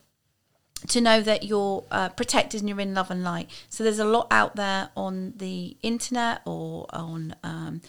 to 0.88 1.01
know 1.01 1.22
that 1.22 1.44
you're 1.44 1.84
uh, 1.91 2.10
protected 2.10 2.62
and 2.62 2.70
you're 2.70 2.79
in 2.79 2.94
love 2.94 3.10
and 3.10 3.24
light. 3.24 3.50
So 3.70 3.84
there's 3.84 4.00
a 4.00 4.05
lot 4.05 4.27
out 4.29 4.55
there 4.55 4.89
on 4.96 5.34
the 5.36 5.77
internet 5.82 6.41
or 6.46 6.86
on 6.91 7.36
um, 7.44 7.82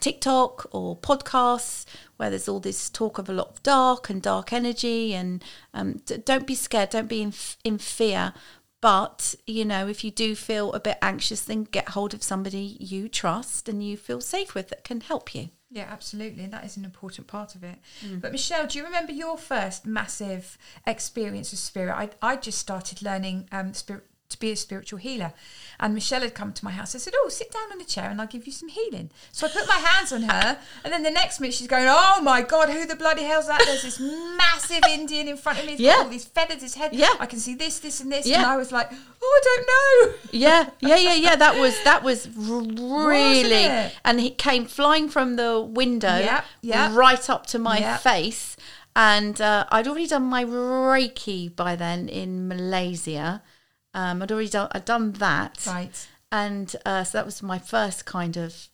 TikTok 0.00 0.66
or 0.72 0.96
podcasts 0.96 1.84
where 2.16 2.30
there's 2.30 2.48
all 2.48 2.60
this 2.60 2.90
talk 2.90 3.18
of 3.18 3.28
a 3.28 3.32
lot 3.32 3.50
of 3.50 3.62
dark 3.62 4.10
and 4.10 4.20
dark 4.20 4.52
energy. 4.52 5.14
And 5.14 5.42
um, 5.72 6.00
d- 6.04 6.18
don't 6.18 6.46
be 6.46 6.54
scared, 6.54 6.90
don't 6.90 7.08
be 7.08 7.22
in, 7.22 7.28
f- 7.28 7.56
in 7.64 7.78
fear. 7.78 8.32
But, 8.82 9.36
you 9.46 9.64
know, 9.64 9.86
if 9.86 10.02
you 10.02 10.10
do 10.10 10.34
feel 10.34 10.72
a 10.72 10.80
bit 10.80 10.98
anxious, 11.00 11.42
then 11.42 11.62
get 11.62 11.90
hold 11.90 12.12
of 12.14 12.22
somebody 12.22 12.76
you 12.80 13.08
trust 13.08 13.68
and 13.68 13.82
you 13.82 13.96
feel 13.96 14.20
safe 14.20 14.54
with 14.54 14.68
that 14.70 14.82
can 14.84 15.00
help 15.00 15.34
you. 15.34 15.50
Yeah, 15.70 15.86
absolutely. 15.88 16.46
That 16.46 16.64
is 16.64 16.76
an 16.76 16.84
important 16.84 17.28
part 17.28 17.54
of 17.54 17.64
it. 17.64 17.78
But 18.20 18.32
Michelle, 18.32 18.66
do 18.66 18.78
you 18.78 18.84
remember 18.84 19.12
your 19.12 19.38
first 19.38 19.86
massive 19.86 20.58
experience 20.86 21.52
with 21.52 21.60
spirit? 21.60 21.94
I 21.94 22.10
I 22.20 22.36
just 22.36 22.58
started 22.58 23.00
learning 23.00 23.48
um 23.52 23.72
spirit 23.72 24.04
to 24.32 24.38
be 24.40 24.50
a 24.52 24.56
spiritual 24.56 24.98
healer. 24.98 25.32
And 25.80 25.94
Michelle 25.94 26.20
had 26.20 26.34
come 26.34 26.52
to 26.52 26.64
my 26.64 26.70
house. 26.70 26.94
I 26.94 26.98
said, 26.98 27.14
Oh, 27.16 27.28
sit 27.28 27.50
down 27.50 27.72
on 27.72 27.80
a 27.80 27.84
chair 27.84 28.08
and 28.10 28.20
I'll 28.20 28.26
give 28.28 28.46
you 28.46 28.52
some 28.52 28.68
healing. 28.68 29.10
So 29.32 29.46
I 29.46 29.50
put 29.50 29.66
my 29.66 29.76
hands 29.78 30.12
on 30.12 30.22
her, 30.22 30.58
and 30.84 30.92
then 30.92 31.02
the 31.02 31.10
next 31.10 31.40
minute 31.40 31.54
she's 31.54 31.66
going, 31.66 31.86
Oh 31.88 32.20
my 32.22 32.42
God, 32.42 32.68
who 32.68 32.86
the 32.86 32.94
bloody 32.94 33.22
hell's 33.24 33.48
that? 33.48 33.62
There's 33.64 33.82
this 33.82 33.98
massive 33.98 34.82
Indian 34.88 35.26
in 35.28 35.36
front 35.36 35.58
of 35.58 35.64
me. 35.64 35.72
He's 35.72 35.80
Yeah. 35.80 35.96
got 35.96 36.04
all 36.04 36.10
these 36.10 36.24
feathers, 36.24 36.62
his 36.62 36.74
head. 36.76 36.94
Yeah. 36.94 37.14
I 37.18 37.26
can 37.26 37.38
see 37.40 37.54
this, 37.54 37.80
this, 37.80 38.00
and 38.00 38.12
this. 38.12 38.26
Yeah. 38.26 38.38
And 38.38 38.46
I 38.46 38.56
was 38.56 38.70
like, 38.70 38.90
Oh, 39.24 39.40
I 39.40 39.42
don't 39.44 39.66
know. 39.72 40.18
yeah, 40.32 40.70
yeah, 40.80 40.96
yeah, 40.96 41.14
yeah. 41.14 41.36
That 41.36 41.58
was 41.58 41.74
that 41.84 42.02
was 42.02 42.28
really, 42.36 43.66
and 44.04 44.20
he 44.20 44.30
came 44.30 44.66
flying 44.66 45.08
from 45.08 45.36
the 45.36 45.60
window, 45.60 46.18
yep. 46.62 46.92
right 46.92 47.30
up 47.30 47.46
to 47.46 47.58
my 47.58 47.96
face, 47.98 48.56
and 48.94 49.40
uh, 49.40 49.64
I'd 49.70 49.86
already 49.88 50.06
done 50.06 50.24
my 50.24 50.44
Reiki 50.44 51.54
by 51.54 51.76
then 51.76 52.08
in 52.08 52.48
Malaysia. 52.48 53.42
Um, 53.94 54.22
I'd 54.22 54.32
already 54.32 54.48
done 54.48 54.68
I'd 54.72 54.84
done 54.84 55.12
that, 55.12 55.64
Right. 55.66 56.08
and 56.30 56.74
uh, 56.86 57.04
so 57.04 57.18
that 57.18 57.24
was 57.26 57.42
my 57.42 57.58
first 57.58 58.04
kind 58.06 58.36
of 58.36 58.68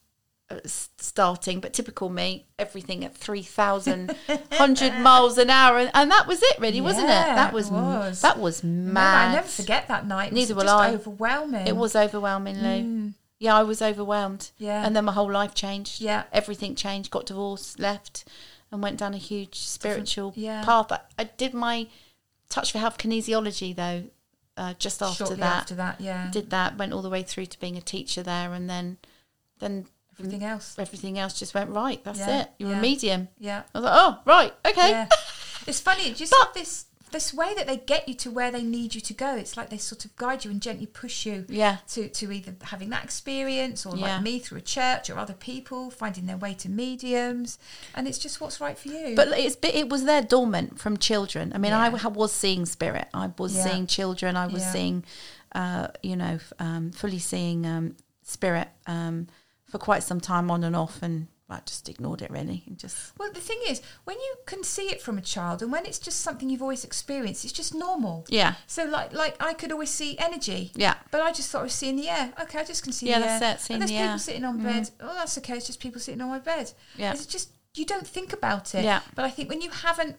uh, 0.50 0.60
starting, 0.64 1.60
but 1.60 1.72
typical 1.72 2.08
me, 2.08 2.46
everything 2.58 3.04
at 3.04 3.14
3,000, 3.14 4.14
miles 5.02 5.36
an 5.38 5.50
hour. 5.50 5.76
And, 5.78 5.90
and 5.92 6.10
that 6.10 6.26
was 6.26 6.42
it, 6.42 6.58
really, 6.58 6.80
wasn't 6.80 7.06
it? 7.06 7.10
Yeah, 7.10 7.34
That 7.34 7.52
was, 7.52 7.70
was. 7.70 8.22
that 8.22 8.38
was 8.38 8.64
mad. 8.64 9.28
I 9.30 9.34
never 9.34 9.46
forget 9.48 9.88
that 9.88 10.06
night. 10.06 10.28
It 10.32 10.34
Neither 10.34 10.54
was 10.54 10.64
will 10.64 10.70
just 10.70 10.82
I. 10.82 10.94
overwhelming. 10.94 11.66
It 11.66 11.76
was 11.76 11.94
overwhelming, 11.94 12.62
Lou. 12.62 13.12
Yeah, 13.38 13.56
I 13.56 13.62
was 13.62 13.82
overwhelmed. 13.82 14.50
Yeah. 14.56 14.84
And 14.86 14.96
then 14.96 15.04
my 15.04 15.12
whole 15.12 15.30
life 15.30 15.54
changed. 15.54 16.00
Yeah. 16.00 16.24
Everything 16.32 16.74
changed. 16.74 17.10
Got 17.10 17.26
divorced, 17.26 17.78
left, 17.78 18.24
and 18.72 18.82
went 18.82 18.98
down 18.98 19.12
a 19.14 19.18
huge 19.18 19.56
spiritual 19.58 20.32
yeah. 20.34 20.64
path. 20.64 20.90
I, 20.90 21.00
I 21.18 21.24
did 21.24 21.52
my 21.52 21.88
Touch 22.48 22.72
for 22.72 22.78
Health 22.78 22.96
kinesiology, 22.96 23.76
though, 23.76 24.04
uh, 24.58 24.74
just 24.78 25.00
after 25.02 25.18
Shortly 25.24 25.36
that. 25.36 25.62
after 25.62 25.74
that, 25.76 26.00
yeah. 26.00 26.28
Did 26.30 26.50
that, 26.50 26.76
went 26.76 26.92
all 26.92 27.00
the 27.02 27.08
way 27.10 27.22
through 27.22 27.46
to 27.46 27.58
being 27.60 27.76
a 27.76 27.80
teacher 27.80 28.22
there, 28.22 28.52
and 28.52 28.68
then 28.68 28.98
then 29.60 29.86
Everything 30.18 30.42
else. 30.44 30.76
everything 30.78 31.18
else 31.18 31.38
just 31.38 31.54
went 31.54 31.70
right. 31.70 32.02
That's 32.04 32.18
Yeah, 32.18 32.40
it. 32.42 32.50
You're 32.58 32.70
yeah. 32.70 32.78
a 32.78 32.82
medium. 32.82 33.28
Yeah. 33.38 33.62
I 33.74 33.78
was 33.78 33.84
like, 33.84 33.94
oh, 33.96 34.18
right, 34.24 34.52
okay. 34.66 34.90
Yeah. 34.90 35.08
It's 35.66 35.80
funny, 35.80 36.14
just 36.14 36.32
But- 36.32 36.46
have 36.46 36.54
this 36.54 36.86
this 37.08 37.32
way 37.34 37.54
that 37.54 37.66
they 37.66 37.76
get 37.76 38.08
you 38.08 38.14
to 38.14 38.30
where 38.30 38.50
they 38.50 38.62
need 38.62 38.94
you 38.94 39.00
to 39.00 39.14
go. 39.14 39.34
It's 39.34 39.56
like 39.56 39.70
they 39.70 39.78
sort 39.78 40.04
of 40.04 40.14
guide 40.16 40.44
you 40.44 40.50
and 40.50 40.60
gently 40.60 40.86
push 40.86 41.26
you 41.26 41.44
Yeah. 41.48 41.78
to, 41.92 42.08
to 42.08 42.32
either 42.32 42.54
having 42.62 42.90
that 42.90 43.04
experience 43.04 43.84
or 43.86 43.96
Yeah. 43.96 44.14
like 44.14 44.22
me 44.22 44.38
through 44.38 44.58
a 44.58 44.62
church 44.62 45.08
or 45.10 45.18
other 45.18 45.34
people 45.34 45.90
finding 45.90 46.26
their 46.26 46.36
way 46.36 46.54
to 46.54 46.68
mediums. 46.68 47.58
And 47.94 48.06
it's 48.08 48.18
just 48.18 48.40
what's 48.40 48.60
right 48.60 48.78
for 48.78 48.88
you. 48.88 49.14
But 49.16 49.28
it's 49.38 49.56
it 49.62 49.88
was 49.88 50.04
there 50.04 50.22
dormant 50.22 50.78
from 50.78 50.96
children. 50.96 51.52
I 51.54 51.58
mean, 51.58 51.72
I 51.72 51.86
Yeah. 51.88 51.98
w- 51.98 52.18
was 52.18 52.32
seeing 52.32 52.66
spirit. 52.66 53.08
I 53.14 53.30
was 53.38 53.54
Yeah. 53.54 53.64
seeing 53.68 53.86
children. 53.86 54.36
I 54.36 54.46
was 54.46 54.64
seeing, 54.64 55.04
uh, 55.54 55.88
you 56.02 56.16
know, 56.16 56.38
um, 56.58 56.92
fully 56.92 57.18
seeing 57.18 57.64
um, 57.66 57.96
spirit 58.22 58.68
um, 58.86 59.26
for 59.70 59.78
quite 59.78 60.02
some 60.02 60.20
time 60.20 60.50
on 60.50 60.64
and 60.64 60.74
off, 60.76 61.02
and 61.02 61.28
I 61.50 61.60
just 61.64 61.88
ignored 61.88 62.20
it 62.20 62.30
really. 62.30 62.62
And 62.66 62.78
just 62.78 63.18
Well, 63.18 63.32
the 63.32 63.40
thing 63.40 63.58
is, 63.68 63.80
when 64.04 64.16
you 64.18 64.34
can 64.44 64.62
see 64.64 64.90
it 64.90 65.00
from 65.00 65.16
a 65.16 65.22
child, 65.22 65.62
and 65.62 65.72
when 65.72 65.86
it's 65.86 65.98
just 65.98 66.20
something 66.20 66.50
you've 66.50 66.60
always 66.60 66.84
experienced, 66.84 67.42
it's 67.44 67.54
just 67.54 67.74
normal. 67.74 68.26
yeah, 68.28 68.54
So, 68.66 68.84
like, 68.84 69.14
like 69.14 69.34
I 69.42 69.54
could 69.54 69.72
always 69.72 69.88
see 69.90 70.18
energy. 70.18 70.72
yeah, 70.74 70.96
But 71.10 71.22
I 71.22 71.32
just 71.32 71.50
thought 71.50 71.60
I 71.60 71.64
was 71.64 71.72
seeing 71.72 71.96
the 71.96 72.08
air. 72.10 72.32
Okay, 72.42 72.58
I 72.60 72.64
just 72.64 72.82
can 72.82 72.92
see 72.92 73.08
Yeah, 73.08 73.20
the 73.20 73.24
that's 73.24 73.42
air. 73.42 73.54
it, 73.54 73.60
seeing 73.60 73.74
and 73.76 73.82
there's 73.82 73.90
the 73.90 73.96
people 73.96 74.12
air. 74.12 74.18
sitting 74.18 74.44
on 74.44 74.62
bed. 74.62 74.90
Oh, 75.00 75.14
that's 75.14 75.38
okay. 75.38 75.56
It's 75.56 75.66
just 75.66 75.80
people 75.80 76.00
sitting 76.00 76.20
on 76.20 76.28
my 76.28 76.38
bed. 76.38 76.72
Yeah. 76.96 77.12
It's 77.12 77.24
just 77.24 77.50
you 77.74 77.86
don't 77.86 78.06
think 78.06 78.32
about 78.34 78.74
it. 78.74 78.84
Yeah. 78.84 79.00
But 79.14 79.24
I 79.24 79.30
think 79.30 79.48
when 79.48 79.62
you 79.62 79.70
haven't 79.70 80.16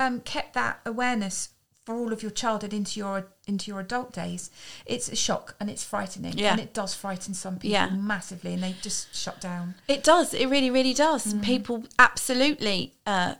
um, 0.00 0.20
kept 0.22 0.54
that 0.54 0.80
awareness 0.84 1.50
for 1.84 1.94
all 1.96 2.12
of 2.12 2.22
your 2.22 2.30
childhood 2.30 2.72
into 2.72 3.00
your 3.00 3.26
into 3.46 3.70
your 3.70 3.80
adult 3.80 4.12
days, 4.12 4.50
it's 4.86 5.08
a 5.08 5.16
shock 5.16 5.56
and 5.58 5.68
it's 5.68 5.82
frightening. 5.84 6.38
Yeah. 6.38 6.52
And 6.52 6.60
it 6.60 6.72
does 6.72 6.94
frighten 6.94 7.34
some 7.34 7.56
people 7.56 7.70
Yeah. 7.70 7.90
massively, 7.90 8.54
and 8.54 8.62
they 8.62 8.74
just 8.82 9.14
shut 9.14 9.40
down. 9.40 9.74
It 9.88 10.04
does. 10.04 10.32
It 10.34 10.46
really, 10.48 10.70
really 10.70 10.94
does. 10.94 11.34
Mm. 11.34 11.42
People 11.42 11.84
absolutely 11.98 12.94
uh, 13.04 13.34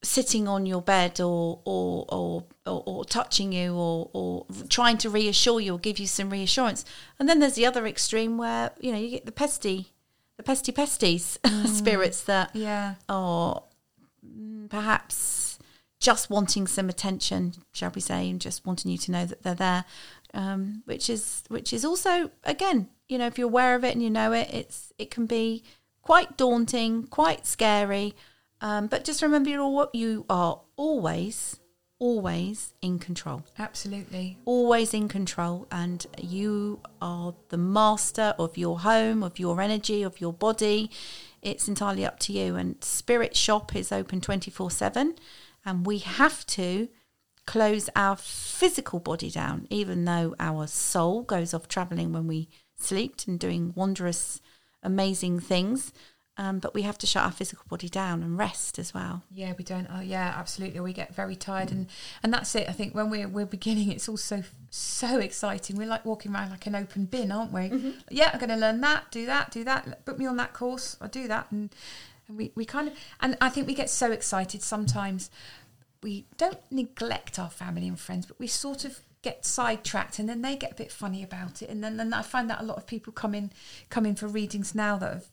sitting 0.00 0.46
on 0.46 0.64
your 0.64 0.80
bed 0.80 1.20
or 1.20 1.60
or 1.64 2.04
or, 2.08 2.44
or, 2.66 2.82
or 2.86 3.04
touching 3.04 3.52
you 3.52 3.74
or, 3.74 4.08
or 4.12 4.46
trying 4.68 4.96
to 4.98 5.10
reassure 5.10 5.58
you 5.60 5.74
or 5.74 5.78
give 5.78 5.98
you 5.98 6.06
some 6.06 6.30
reassurance. 6.30 6.84
And 7.18 7.28
then 7.28 7.40
there's 7.40 7.54
the 7.54 7.66
other 7.66 7.84
extreme 7.84 8.38
where 8.38 8.70
you 8.80 8.92
know 8.92 8.98
you 8.98 9.10
get 9.10 9.26
the 9.26 9.32
pesty, 9.32 9.86
the 10.36 10.44
pesty 10.44 10.72
pesties 10.72 11.38
spirits 11.76 12.22
that 12.22 12.54
Yeah. 12.54 12.94
are 13.08 13.64
mm, 14.24 14.70
perhaps 14.70 15.47
just 16.00 16.30
wanting 16.30 16.66
some 16.66 16.88
attention, 16.88 17.54
shall 17.72 17.90
we 17.94 18.00
say, 18.00 18.30
and 18.30 18.40
just 18.40 18.64
wanting 18.64 18.90
you 18.90 18.98
to 18.98 19.10
know 19.10 19.26
that 19.26 19.42
they're 19.42 19.54
there, 19.54 19.84
um, 20.34 20.82
which 20.84 21.10
is 21.10 21.42
which 21.48 21.72
is 21.72 21.84
also 21.84 22.30
again, 22.44 22.88
you 23.08 23.18
know, 23.18 23.26
if 23.26 23.38
you're 23.38 23.48
aware 23.48 23.74
of 23.74 23.84
it 23.84 23.94
and 23.94 24.02
you 24.02 24.10
know 24.10 24.32
it, 24.32 24.48
it's 24.52 24.92
it 24.98 25.10
can 25.10 25.26
be 25.26 25.62
quite 26.02 26.36
daunting, 26.36 27.04
quite 27.04 27.46
scary, 27.46 28.14
um, 28.60 28.86
but 28.86 29.04
just 29.04 29.22
remember 29.22 29.50
you're 29.50 29.60
all, 29.60 29.90
you 29.92 30.24
are 30.30 30.60
always 30.76 31.58
always 32.00 32.74
in 32.80 32.98
control. 32.98 33.42
Absolutely. 33.58 34.38
always 34.44 34.94
in 34.94 35.08
control 35.08 35.66
and 35.72 36.06
you 36.20 36.78
are 37.02 37.34
the 37.48 37.56
master 37.56 38.34
of 38.38 38.56
your 38.56 38.80
home 38.80 39.24
of 39.24 39.38
your 39.38 39.60
energy 39.60 40.02
of 40.04 40.20
your 40.20 40.32
body. 40.32 40.90
It's 41.42 41.66
entirely 41.66 42.06
up 42.06 42.20
to 42.20 42.32
you 42.32 42.54
and 42.54 42.82
spirit 42.84 43.34
shop 43.36 43.74
is 43.74 43.90
open 43.90 44.20
24/7 44.20 45.16
and 45.64 45.86
we 45.86 45.98
have 45.98 46.46
to 46.46 46.88
close 47.46 47.88
our 47.96 48.16
physical 48.16 49.00
body 49.00 49.30
down 49.30 49.66
even 49.70 50.04
though 50.04 50.34
our 50.38 50.66
soul 50.66 51.22
goes 51.22 51.54
off 51.54 51.66
traveling 51.66 52.12
when 52.12 52.26
we 52.26 52.48
sleep 52.76 53.16
and 53.26 53.40
doing 53.40 53.72
wondrous 53.74 54.40
amazing 54.82 55.40
things 55.40 55.92
um, 56.40 56.60
but 56.60 56.72
we 56.72 56.82
have 56.82 56.96
to 56.98 57.06
shut 57.06 57.24
our 57.24 57.32
physical 57.32 57.64
body 57.68 57.88
down 57.88 58.22
and 58.22 58.38
rest 58.38 58.78
as 58.78 58.94
well 58.94 59.24
Yeah, 59.34 59.54
we 59.58 59.64
don't. 59.64 59.88
Oh, 59.92 60.00
yeah, 60.00 60.32
absolutely. 60.36 60.78
We 60.78 60.92
get 60.92 61.12
very 61.12 61.34
tired, 61.34 61.72
and 61.72 61.88
and 62.22 62.32
that's 62.32 62.54
it. 62.54 62.68
I 62.68 62.72
think 62.72 62.94
when 62.94 63.10
we're 63.10 63.26
we're 63.26 63.44
beginning, 63.44 63.90
it's 63.90 64.08
all 64.08 64.16
so 64.16 64.44
so 64.70 65.18
exciting. 65.18 65.76
We're 65.76 65.88
like 65.88 66.04
walking 66.04 66.32
around 66.32 66.50
like 66.50 66.64
an 66.68 66.76
open 66.76 67.06
bin, 67.06 67.32
aren't 67.32 67.52
we? 67.52 67.94
Yeah, 68.08 68.30
I'm 68.32 68.38
going 68.38 68.50
to 68.50 68.56
learn 68.56 68.80
that, 68.82 69.10
do 69.10 69.26
that, 69.26 69.50
do 69.50 69.64
that. 69.64 70.04
Put 70.04 70.16
me 70.20 70.26
on 70.26 70.36
that 70.36 70.52
course. 70.52 70.96
I 71.00 71.08
do 71.08 71.26
that, 71.26 71.50
and 71.50 71.74
and 72.28 72.36
we 72.36 72.52
we 72.54 72.64
kind 72.64 72.88
of 72.88 72.94
and 73.20 73.36
I 73.40 73.48
think 73.48 73.66
we 73.66 73.74
get 73.74 73.90
so 73.90 74.12
excited 74.12 74.62
sometimes. 74.62 75.30
We 76.02 76.26
don't 76.36 76.60
neglect 76.70 77.38
our 77.40 77.50
family 77.50 77.88
and 77.88 77.98
friends, 77.98 78.26
but 78.26 78.38
we 78.38 78.46
sort 78.46 78.84
of 78.84 79.00
get 79.22 79.44
sidetracked 79.44 80.20
and 80.20 80.28
then 80.28 80.42
they 80.42 80.54
get 80.54 80.72
a 80.72 80.74
bit 80.76 80.92
funny 80.92 81.24
about 81.24 81.60
it 81.60 81.68
and 81.68 81.82
then, 81.82 81.96
then 81.96 82.12
I 82.14 82.22
find 82.22 82.48
that 82.50 82.60
a 82.60 82.64
lot 82.64 82.76
of 82.76 82.86
people 82.86 83.12
come 83.12 83.34
in 83.34 83.50
come 83.90 84.06
in 84.06 84.14
for 84.14 84.28
readings 84.28 84.76
now 84.76 84.96
that 84.98 85.12
have 85.12 85.26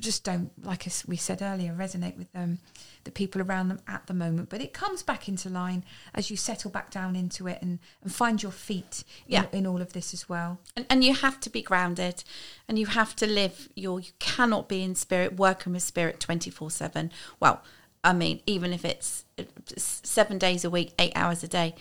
just 0.00 0.24
don't 0.24 0.50
like 0.64 0.86
as 0.86 1.04
we 1.06 1.16
said 1.16 1.42
earlier 1.42 1.72
resonate 1.74 2.16
with 2.16 2.32
them 2.32 2.58
the 3.04 3.10
people 3.10 3.42
around 3.42 3.68
them 3.68 3.80
at 3.88 4.06
the 4.06 4.14
moment. 4.14 4.48
But 4.48 4.60
it 4.60 4.72
comes 4.72 5.02
back 5.02 5.28
into 5.28 5.48
line 5.48 5.84
as 6.14 6.30
you 6.30 6.36
settle 6.36 6.70
back 6.70 6.90
down 6.90 7.16
into 7.16 7.48
it 7.48 7.58
and, 7.60 7.80
and 8.02 8.14
find 8.14 8.40
your 8.42 8.52
feet 8.52 9.02
in, 9.26 9.32
Yeah. 9.32 9.46
in 9.52 9.66
all 9.66 9.82
of 9.82 9.92
this 9.92 10.14
as 10.14 10.28
well. 10.28 10.60
And, 10.76 10.86
and 10.88 11.02
you 11.02 11.12
have 11.14 11.40
to 11.40 11.50
be 11.50 11.62
grounded 11.62 12.22
and 12.68 12.78
you 12.78 12.86
have 12.86 13.16
to 13.16 13.26
live 13.26 13.68
your 13.74 13.98
you 14.00 14.12
cannot 14.20 14.68
be 14.68 14.82
in 14.82 14.94
spirit 14.94 15.36
working 15.36 15.72
with 15.72 15.82
spirit 15.82 16.20
24 16.20 16.70
7 16.70 17.10
well 17.40 17.62
i 18.04 18.12
mean 18.12 18.40
even 18.46 18.72
if 18.72 18.84
it's 18.84 19.24
seven 19.76 20.38
days 20.38 20.64
a 20.64 20.70
week 20.70 20.92
eight 20.98 21.12
hours 21.14 21.42
a 21.42 21.48
day 21.48 21.74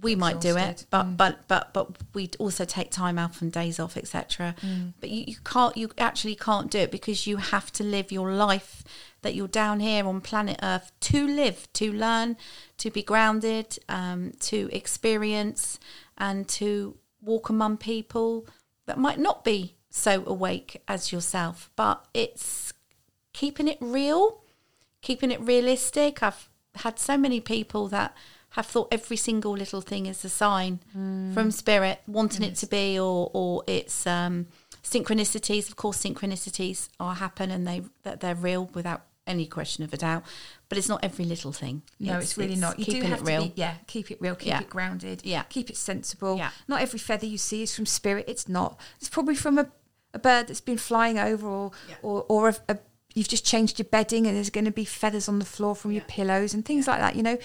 we 0.00 0.14
might 0.14 0.40
do 0.40 0.56
it 0.56 0.86
but 0.90 1.04
Mm. 1.06 1.16
but 1.16 1.48
but 1.48 1.72
but 1.72 1.86
we 2.14 2.30
also 2.38 2.64
take 2.64 2.90
time 2.90 3.18
out 3.18 3.34
from 3.34 3.50
days 3.50 3.78
off 3.80 3.96
etc 3.96 4.54
Mm. 4.62 4.92
but 5.00 5.10
you, 5.10 5.24
you 5.28 5.36
can't 5.44 5.76
you 5.76 5.90
actually 5.98 6.34
can't 6.34 6.70
do 6.70 6.78
it 6.78 6.90
because 6.90 7.26
you 7.26 7.36
have 7.38 7.70
to 7.72 7.84
live 7.84 8.10
your 8.12 8.32
life 8.32 8.82
that 9.22 9.34
you're 9.34 9.48
down 9.48 9.80
here 9.80 10.06
on 10.06 10.20
planet 10.20 10.58
earth 10.62 10.92
to 11.00 11.26
live 11.26 11.72
to 11.74 11.92
learn 11.92 12.36
to 12.78 12.90
be 12.90 13.02
grounded 13.02 13.78
um, 13.88 14.32
to 14.40 14.68
experience 14.72 15.78
and 16.18 16.48
to 16.48 16.96
walk 17.20 17.48
among 17.48 17.76
people 17.76 18.46
that 18.86 18.98
might 18.98 19.18
not 19.18 19.44
be 19.44 19.74
so 19.90 20.24
awake 20.26 20.82
as 20.88 21.12
yourself 21.12 21.70
but 21.76 22.04
it's 22.14 22.72
keeping 23.32 23.68
it 23.68 23.78
real 23.80 24.40
keeping 25.02 25.30
it 25.30 25.40
realistic 25.40 26.22
i've 26.22 26.48
had 26.76 26.98
so 26.98 27.16
many 27.18 27.40
people 27.40 27.86
that 27.88 28.16
have 28.52 28.66
thought 28.66 28.88
every 28.92 29.16
single 29.16 29.52
little 29.52 29.80
thing 29.80 30.06
is 30.06 30.24
a 30.24 30.28
sign 30.28 30.80
from 31.34 31.50
spirit 31.50 32.00
wanting 32.06 32.42
it 32.42 32.54
to 32.56 32.66
be 32.66 32.98
or 32.98 33.30
or 33.32 33.62
it's 33.66 34.06
um 34.06 34.46
synchronicities. 34.82 35.68
Of 35.68 35.76
course 35.76 36.02
synchronicities 36.04 36.88
are 37.00 37.14
happen 37.14 37.50
and 37.50 37.66
they 37.66 37.82
that 38.02 38.20
they're 38.20 38.34
real 38.34 38.66
without 38.74 39.02
any 39.26 39.46
question 39.46 39.84
of 39.84 39.92
a 39.92 39.96
doubt 39.96 40.24
but 40.68 40.76
it's 40.76 40.88
not 40.88 41.02
every 41.04 41.24
little 41.24 41.52
thing. 41.52 41.82
No 42.00 42.18
it's, 42.18 42.36
really 42.36 42.56
not. 42.56 42.78
You 42.78 42.84
do 42.84 42.92
keeping 42.92 43.10
have 43.10 43.20
it 43.20 43.24
real. 43.24 43.42
be 43.44 43.52
yeah 43.56 43.74
keep 43.86 44.10
it 44.10 44.18
real 44.20 44.34
keep 44.34 44.48
Yeah. 44.48 44.60
it 44.60 44.68
grounded 44.70 45.22
Yeah. 45.24 45.44
keep 45.44 45.70
it 45.70 45.76
sensible. 45.76 46.36
Yeah. 46.36 46.50
not 46.68 46.82
every 46.82 46.98
feather 46.98 47.26
you 47.26 47.38
see 47.38 47.62
is 47.62 47.74
from 47.74 47.86
spirit. 47.86 48.24
It's 48.28 48.48
not. 48.48 48.78
It's 48.98 49.08
probably 49.08 49.36
from 49.36 49.58
a, 49.58 49.68
a 50.12 50.18
bird 50.18 50.48
that's 50.48 50.60
been 50.60 50.78
flying 50.78 51.18
over 51.18 51.46
or 51.48 51.70
Yeah. 51.88 51.94
or, 52.02 52.26
or 52.28 52.48
a, 52.48 52.56
a 52.68 52.78
you've 53.14 53.28
just 53.28 53.44
changed 53.44 53.78
your 53.78 53.86
bedding 53.86 54.26
and 54.26 54.36
there's 54.36 54.50
going 54.50 54.64
to 54.64 54.70
be 54.70 54.84
feathers 54.84 55.28
on 55.28 55.38
the 55.38 55.44
floor 55.44 55.74
from 55.76 55.92
your 55.92 56.04
pillows 56.04 56.54
and 56.54 56.64
things 56.64 56.86
like 56.86 57.00
that 57.00 57.16
you 57.16 57.22
know? 57.22 57.38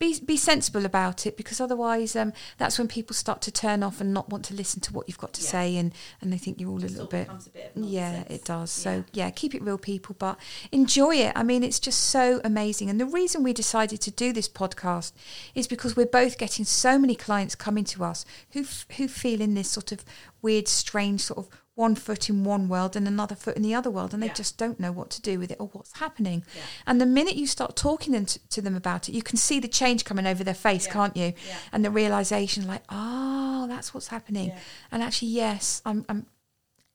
Be 0.00 0.18
be 0.26 0.36
sensible 0.36 0.84
about 0.84 1.24
it 1.24 1.36
because 1.36 1.60
otherwise 1.60 2.16
um, 2.16 2.32
that's 2.58 2.78
when 2.78 2.88
people 2.88 3.14
start 3.14 3.40
to 3.42 3.52
turn 3.52 3.84
off 3.84 4.00
and 4.00 4.12
not 4.12 4.28
want 4.28 4.44
to 4.46 4.54
listen 4.54 4.80
to 4.82 4.92
what 4.92 5.08
you've 5.08 5.18
got 5.18 5.32
to 5.34 5.40
Yeah. 5.42 5.48
say 5.48 5.76
and 5.76 5.94
and 6.20 6.32
they 6.32 6.36
think 6.36 6.60
you're 6.60 6.68
all 6.70 6.78
a 6.78 6.86
little 6.86 7.06
bit 7.06 7.28
a 7.28 7.50
bit 7.50 7.72
yeah 7.76 8.24
it 8.28 8.44
does. 8.44 8.72
So 8.72 9.04
Yeah. 9.12 9.26
yeah 9.26 9.30
keep 9.30 9.54
it 9.54 9.62
real 9.62 9.78
people 9.78 10.16
but 10.18 10.36
enjoy 10.72 11.14
it. 11.16 11.32
I 11.36 11.44
mean 11.44 11.62
it's 11.62 11.78
just 11.78 12.00
so 12.00 12.40
amazing. 12.44 12.90
And 12.90 13.00
the 13.00 13.06
reason 13.06 13.44
we 13.44 13.52
decided 13.52 14.00
to 14.00 14.10
do 14.10 14.32
this 14.32 14.48
podcast 14.48 15.12
is 15.54 15.68
because 15.68 15.94
we're 15.96 16.06
both 16.06 16.38
getting 16.38 16.64
so 16.64 16.98
many 16.98 17.14
clients 17.14 17.54
coming 17.54 17.84
to 17.84 18.02
us 18.02 18.24
who 18.50 18.60
f- 18.62 18.86
who 18.96 19.06
feel 19.06 19.40
in 19.40 19.54
this 19.54 19.70
sort 19.70 19.92
of 19.92 20.04
weird 20.42 20.66
strange 20.66 21.20
sort 21.22 21.38
of 21.38 21.48
one 21.76 21.94
foot 21.96 22.30
in 22.30 22.44
one 22.44 22.68
world 22.68 22.94
and 22.94 23.08
another 23.08 23.34
foot 23.34 23.56
in 23.56 23.62
the 23.62 23.74
other 23.74 23.90
world 23.90 24.14
and 24.14 24.22
they 24.22 24.28
Yeah. 24.28 24.32
just 24.34 24.56
don't 24.56 24.78
know 24.78 24.92
what 24.92 25.10
to 25.10 25.20
do 25.20 25.38
with 25.40 25.50
it 25.50 25.56
or 25.58 25.66
what's 25.72 25.98
happening 25.98 26.44
Yeah. 26.54 26.62
and 26.86 27.00
the 27.00 27.06
minute 27.06 27.34
you 27.34 27.46
start 27.48 27.74
talking 27.74 28.12
them 28.12 28.26
to, 28.26 28.38
to 28.50 28.62
them 28.62 28.76
about 28.76 29.08
it 29.08 29.12
you 29.14 29.22
can 29.22 29.36
see 29.36 29.58
the 29.58 29.66
change 29.68 30.04
coming 30.04 30.26
over 30.26 30.44
their 30.44 30.54
face 30.54 30.86
Yeah. 30.86 30.92
can't 30.92 31.16
you 31.16 31.32
Yeah. 31.46 31.56
and 31.72 31.84
the 31.84 31.90
realization 31.90 32.66
like 32.68 32.82
oh 32.90 33.66
that's 33.66 33.92
what's 33.92 34.08
happening 34.08 34.48
Yeah. 34.50 34.58
and 34.92 35.02
actually 35.02 35.28
yes 35.28 35.82
i'm 35.84 36.04
i'm 36.08 36.26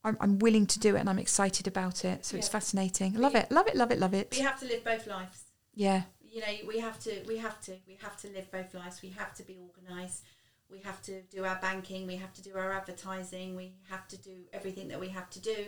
I'm, 0.02 0.16
I'm 0.22 0.40
willing 0.40 0.66
to 0.68 0.80
do 0.80 0.96
it 0.96 1.00
and 1.02 1.10
I'm 1.10 1.20
excited 1.20 1.68
about 1.68 2.06
it. 2.06 2.26
So 2.26 2.38
it's 2.38 2.48
fascinating. 2.48 3.16
Love 3.16 3.36
it. 3.36 3.52
Love 3.52 3.68
it. 3.68 3.76
Love 3.76 3.92
it. 3.92 4.00
Love 4.00 4.14
it. 4.14 4.34
We 4.38 4.44
have 4.44 4.58
to 4.62 4.66
live 4.66 4.82
both 4.86 5.06
lives. 5.08 5.44
Yeah. 5.76 6.04
you 6.24 6.40
know 6.40 6.48
we 6.68 6.80
have 6.80 6.98
to 7.04 7.12
we 7.28 7.36
have 7.38 7.60
to 7.66 7.74
we 7.86 7.96
have 8.02 8.16
to 8.22 8.28
live 8.30 8.50
both 8.50 8.74
lives 8.74 9.02
we 9.02 9.10
have 9.10 9.34
to 9.36 9.44
be 9.44 9.58
organized 9.58 10.24
we 10.72 10.80
have 10.80 11.02
to 11.02 11.22
do 11.24 11.46
our 11.46 11.58
banking 11.62 12.06
we 12.08 12.16
have 12.16 12.34
to 12.34 12.42
do 12.42 12.56
our 12.56 12.72
advertising 12.74 13.56
we 13.56 13.74
have 13.90 14.08
to 14.08 14.18
do 14.18 14.46
everything 14.54 14.88
that 14.88 15.00
we 15.00 15.10
have 15.10 15.30
to 15.30 15.40
do 15.42 15.66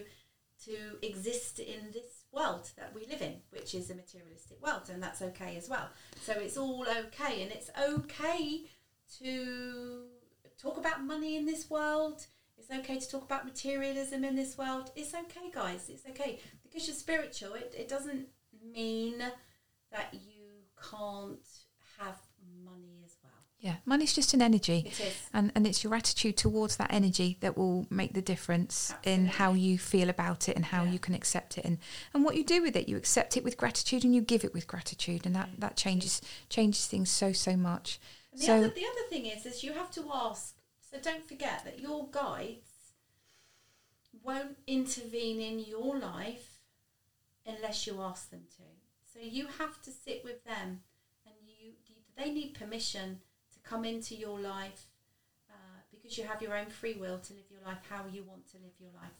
to 0.63 0.75
exist 1.01 1.59
in 1.59 1.91
this 1.91 2.25
world 2.31 2.69
that 2.77 2.93
we 2.93 3.05
live 3.07 3.21
in 3.21 3.35
which 3.49 3.73
is 3.73 3.89
a 3.89 3.95
materialistic 3.95 4.61
world 4.63 4.89
and 4.91 5.01
that's 5.01 5.21
okay 5.21 5.55
as 5.57 5.67
well 5.69 5.89
so 6.21 6.33
it's 6.33 6.57
all 6.57 6.85
okay 7.05 7.41
and 7.41 7.51
it's 7.51 7.69
okay 7.89 8.61
to 9.19 10.03
talk 10.61 10.77
about 10.77 11.03
money 11.03 11.35
in 11.35 11.45
this 11.45 11.69
world 11.69 12.25
it's 12.57 12.69
okay 12.69 12.99
to 12.99 13.09
talk 13.09 13.23
about 13.23 13.43
materialism 13.45 14.23
in 14.23 14.35
this 14.35 14.57
world 14.57 14.91
it's 14.95 15.13
okay 15.13 15.49
guys 15.53 15.89
it's 15.89 16.05
okay 16.07 16.39
because 16.63 16.87
you're 16.87 16.95
spiritual 16.95 17.53
it, 17.53 17.73
it 17.77 17.89
doesn't 17.89 18.27
mean 18.73 19.17
that 19.91 20.13
you 20.13 20.41
can't 20.89 21.47
have 21.99 22.17
money. 22.63 23.00
Yeah. 23.61 23.75
Money's 23.85 24.13
just 24.13 24.33
an 24.33 24.41
energy. 24.41 24.85
It 24.87 24.99
is. 24.99 25.13
And, 25.31 25.51
and 25.53 25.67
it's 25.67 25.83
your 25.83 25.93
attitude 25.93 26.35
towards 26.35 26.77
that 26.77 26.91
energy 26.91 27.37
that 27.41 27.55
will 27.55 27.85
make 27.91 28.13
the 28.13 28.21
difference 28.21 28.93
in 29.03 29.27
how 29.27 29.53
you 29.53 29.77
feel 29.77 30.09
about 30.09 30.49
it 30.49 30.55
and 30.55 30.65
how 30.65 30.83
Yeah. 30.83 30.91
you 30.93 30.99
can 30.99 31.13
accept 31.13 31.59
it 31.59 31.65
and, 31.65 31.77
and 32.13 32.25
what 32.25 32.35
you 32.35 32.43
do 32.43 32.63
with 32.63 32.75
it. 32.75 32.89
You 32.89 32.97
accept 32.97 33.37
it 33.37 33.43
with 33.43 33.57
gratitude 33.57 34.03
and 34.03 34.15
you 34.15 34.21
give 34.21 34.43
it 34.43 34.53
with 34.53 34.65
gratitude 34.65 35.27
and 35.27 35.35
that, 35.35 35.49
mm. 35.49 35.59
that 35.59 35.77
changes 35.77 36.21
changes 36.49 36.87
things 36.87 37.11
so 37.11 37.31
so 37.33 37.55
much. 37.55 37.99
And 38.31 38.41
the, 38.41 38.45
so 38.45 38.55
other, 38.55 38.67
the 38.69 38.85
other 38.85 39.07
thing 39.09 39.27
is, 39.27 39.45
is 39.45 39.63
you 39.63 39.73
have 39.73 39.91
to 39.91 40.05
ask. 40.11 40.55
So 40.89 40.97
don't 40.99 41.27
forget 41.27 41.63
that 41.63 41.79
your 41.79 42.07
guides 42.11 42.71
won't 44.23 44.57
intervene 44.65 45.39
in 45.39 45.59
your 45.59 45.99
life 45.99 46.61
unless 47.45 47.85
you 47.85 48.01
ask 48.01 48.31
them 48.31 48.45
to. 48.57 48.63
So 49.13 49.19
you 49.21 49.47
have 49.59 49.81
to 49.83 49.91
sit 49.91 50.23
with 50.23 50.43
them, 50.45 50.81
and 51.25 51.35
you, 51.45 51.73
they 52.17 52.31
need 52.31 52.53
permission 52.53 53.19
come 53.63 53.85
into 53.85 54.15
your 54.15 54.39
life 54.39 54.85
uh, 55.49 55.79
because 55.91 56.17
you 56.17 56.23
have 56.25 56.41
your 56.41 56.55
own 56.57 56.67
free 56.67 56.95
will 56.95 57.19
to 57.19 57.33
live 57.33 57.45
your 57.49 57.61
life 57.65 57.79
how 57.89 58.03
you 58.11 58.23
want 58.23 58.49
to 58.51 58.57
live 58.57 58.73
your 58.79 58.91
life. 58.93 59.11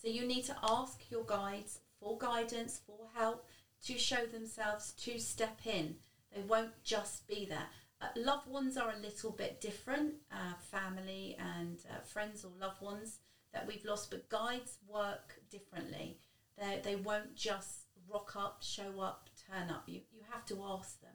So 0.00 0.08
you 0.08 0.26
need 0.26 0.44
to 0.44 0.56
ask 0.62 1.00
your 1.10 1.24
guides 1.24 1.80
for 1.98 2.18
guidance, 2.18 2.80
for 2.86 3.08
help, 3.14 3.46
to 3.86 3.98
show 3.98 4.26
themselves, 4.26 4.92
to 4.92 5.18
step 5.18 5.58
in. 5.64 5.96
They 6.34 6.42
won't 6.42 6.82
just 6.82 7.26
be 7.26 7.46
there. 7.46 7.68
Uh, 8.00 8.08
loved 8.16 8.48
ones 8.48 8.76
are 8.76 8.92
a 8.92 9.00
little 9.00 9.30
bit 9.30 9.60
different, 9.60 10.14
uh, 10.32 10.54
family 10.70 11.36
and 11.38 11.78
uh, 11.90 12.00
friends 12.02 12.44
or 12.44 12.50
loved 12.60 12.82
ones 12.82 13.18
that 13.52 13.66
we've 13.66 13.84
lost, 13.84 14.10
but 14.10 14.28
guides 14.28 14.78
work 14.86 15.34
differently. 15.50 16.18
They, 16.58 16.80
they 16.82 16.96
won't 16.96 17.34
just 17.34 17.86
rock 18.12 18.34
up, 18.36 18.62
show 18.62 19.00
up, 19.00 19.28
turn 19.48 19.70
up. 19.70 19.84
You, 19.86 20.00
you 20.12 20.22
have 20.30 20.44
to 20.46 20.62
ask 20.62 21.00
them. 21.00 21.12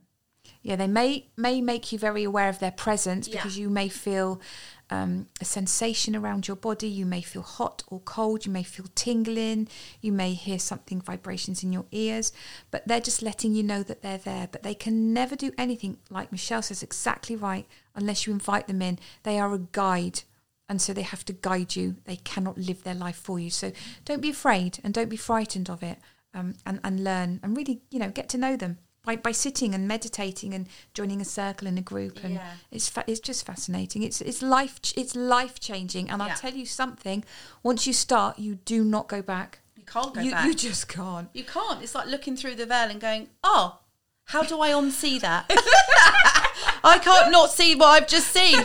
Yeah, 0.62 0.76
they 0.76 0.88
may 0.88 1.28
may 1.38 1.62
make 1.62 1.92
you 1.92 2.00
very 2.00 2.24
aware 2.24 2.50
of 2.50 2.60
their 2.60 2.72
presence 2.72 3.28
Yeah. 3.28 3.36
because 3.36 3.58
you 3.58 3.70
may 3.70 3.88
feel 3.90 4.42
um, 4.90 5.28
a 5.40 5.46
sensation 5.46 6.16
around 6.16 6.48
your 6.48 6.58
body. 6.58 6.88
You 6.88 7.06
may 7.06 7.22
feel 7.22 7.44
hot 7.44 7.84
or 7.88 8.00
cold. 8.02 8.46
You 8.46 8.52
may 8.52 8.64
feel 8.64 8.88
tingling. 8.96 9.68
You 10.02 10.12
may 10.12 10.34
hear 10.34 10.60
something 10.60 11.00
vibrations 11.00 11.64
in 11.64 11.72
your 11.72 11.86
ears. 11.92 12.34
But 12.72 12.88
they're 12.88 13.00
just 13.00 13.22
letting 13.22 13.54
you 13.54 13.64
know 13.64 13.84
that 13.84 14.02
they're 14.02 14.18
there. 14.18 14.50
But 14.52 14.64
they 14.64 14.74
can 14.74 15.14
never 15.14 15.36
do 15.36 15.52
anything 15.58 15.98
like 16.10 16.32
Michelle 16.32 16.62
says 16.64 16.84
exactly 16.84 17.36
right 17.36 17.68
unless 17.96 18.26
you 18.26 18.34
invite 18.34 18.68
them 18.68 18.82
in. 18.82 19.00
They 19.24 19.40
are 19.40 19.54
a 19.54 19.60
guide. 19.60 20.22
And 20.68 20.82
so 20.82 20.92
they 20.94 21.04
have 21.04 21.24
to 21.26 21.34
guide 21.34 21.76
you. 21.76 21.98
They 22.06 22.18
cannot 22.18 22.58
live 22.58 22.84
their 22.84 22.96
life 22.96 23.16
for 23.18 23.40
you. 23.40 23.50
So 23.50 23.72
don't 24.06 24.22
be 24.22 24.30
afraid 24.32 24.80
and 24.84 24.94
don't 24.94 25.10
be 25.10 25.18
frightened 25.18 25.70
of 25.70 25.84
it. 25.84 26.00
Um, 26.32 26.56
and, 26.64 26.80
and 26.84 27.04
learn 27.04 27.40
and 27.42 27.58
really, 27.58 27.82
you 27.90 27.98
know, 27.98 28.10
get 28.12 28.30
to 28.30 28.38
know 28.38 28.56
them 28.56 28.78
by, 29.06 29.16
by 29.16 29.32
sitting 29.32 29.74
and 29.74 29.88
meditating 29.88 30.54
and 30.54 30.68
joining 30.94 31.22
a 31.22 31.26
circle 31.26 31.68
in 31.68 31.78
a 31.78 31.82
group 31.82 32.24
and 32.24 32.36
Yeah. 32.36 32.52
it's 32.72 32.90
fa- 32.90 33.06
it's 33.08 33.20
just 33.20 33.46
fascinating 33.46 34.04
it's 34.04 34.22
it's 34.22 34.42
life 34.42 34.82
ch- 34.82 34.94
it's 34.98 35.16
life 35.16 35.60
changing 35.60 36.10
and 36.10 36.22
Yeah. 36.22 36.28
I'll 36.30 36.36
tell 36.38 36.54
you 36.54 36.66
something 36.66 37.24
once 37.64 37.88
you 37.88 37.94
start 37.94 38.38
you 38.40 38.56
do 38.56 38.84
not 38.84 39.08
go 39.08 39.22
back 39.22 39.60
You 39.78 39.84
can't 39.86 40.14
go 40.14 40.22
you, 40.22 40.32
back. 40.32 40.46
you 40.46 40.54
just 40.54 40.88
can't 40.88 41.30
You 41.34 41.44
can't. 41.46 41.82
It's 41.82 41.96
like 41.96 42.08
looking 42.08 42.36
through 42.36 42.56
the 42.56 42.66
veil 42.66 42.90
and 42.90 43.00
going, 43.02 43.30
oh, 43.44 43.80
how 44.26 44.44
do 44.44 44.60
I 44.62 44.70
unsee 44.72 45.20
that? 45.22 45.46
I 46.84 47.00
can't 47.00 47.32
not 47.32 47.50
see 47.52 47.76
what 47.76 47.88
I've 47.88 48.08
just 48.08 48.28
seen. 48.28 48.64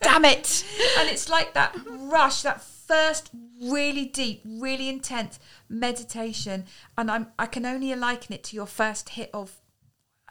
Damn 0.00 0.24
it. 0.24 0.64
and 0.98 1.08
it's 1.10 1.28
like 1.28 1.52
that 1.54 1.76
rush 1.86 2.42
that 2.42 2.62
first 2.88 3.30
really 3.62 4.06
deep 4.06 4.40
really 4.44 4.88
intense 4.88 5.38
meditation 5.68 6.64
and 6.96 7.10
I'm 7.10 7.26
I 7.38 7.46
can 7.46 7.64
only 7.66 7.94
liken 7.94 8.34
it 8.34 8.42
to 8.44 8.56
your 8.56 8.66
first 8.66 9.10
hit 9.10 9.30
of 9.34 9.60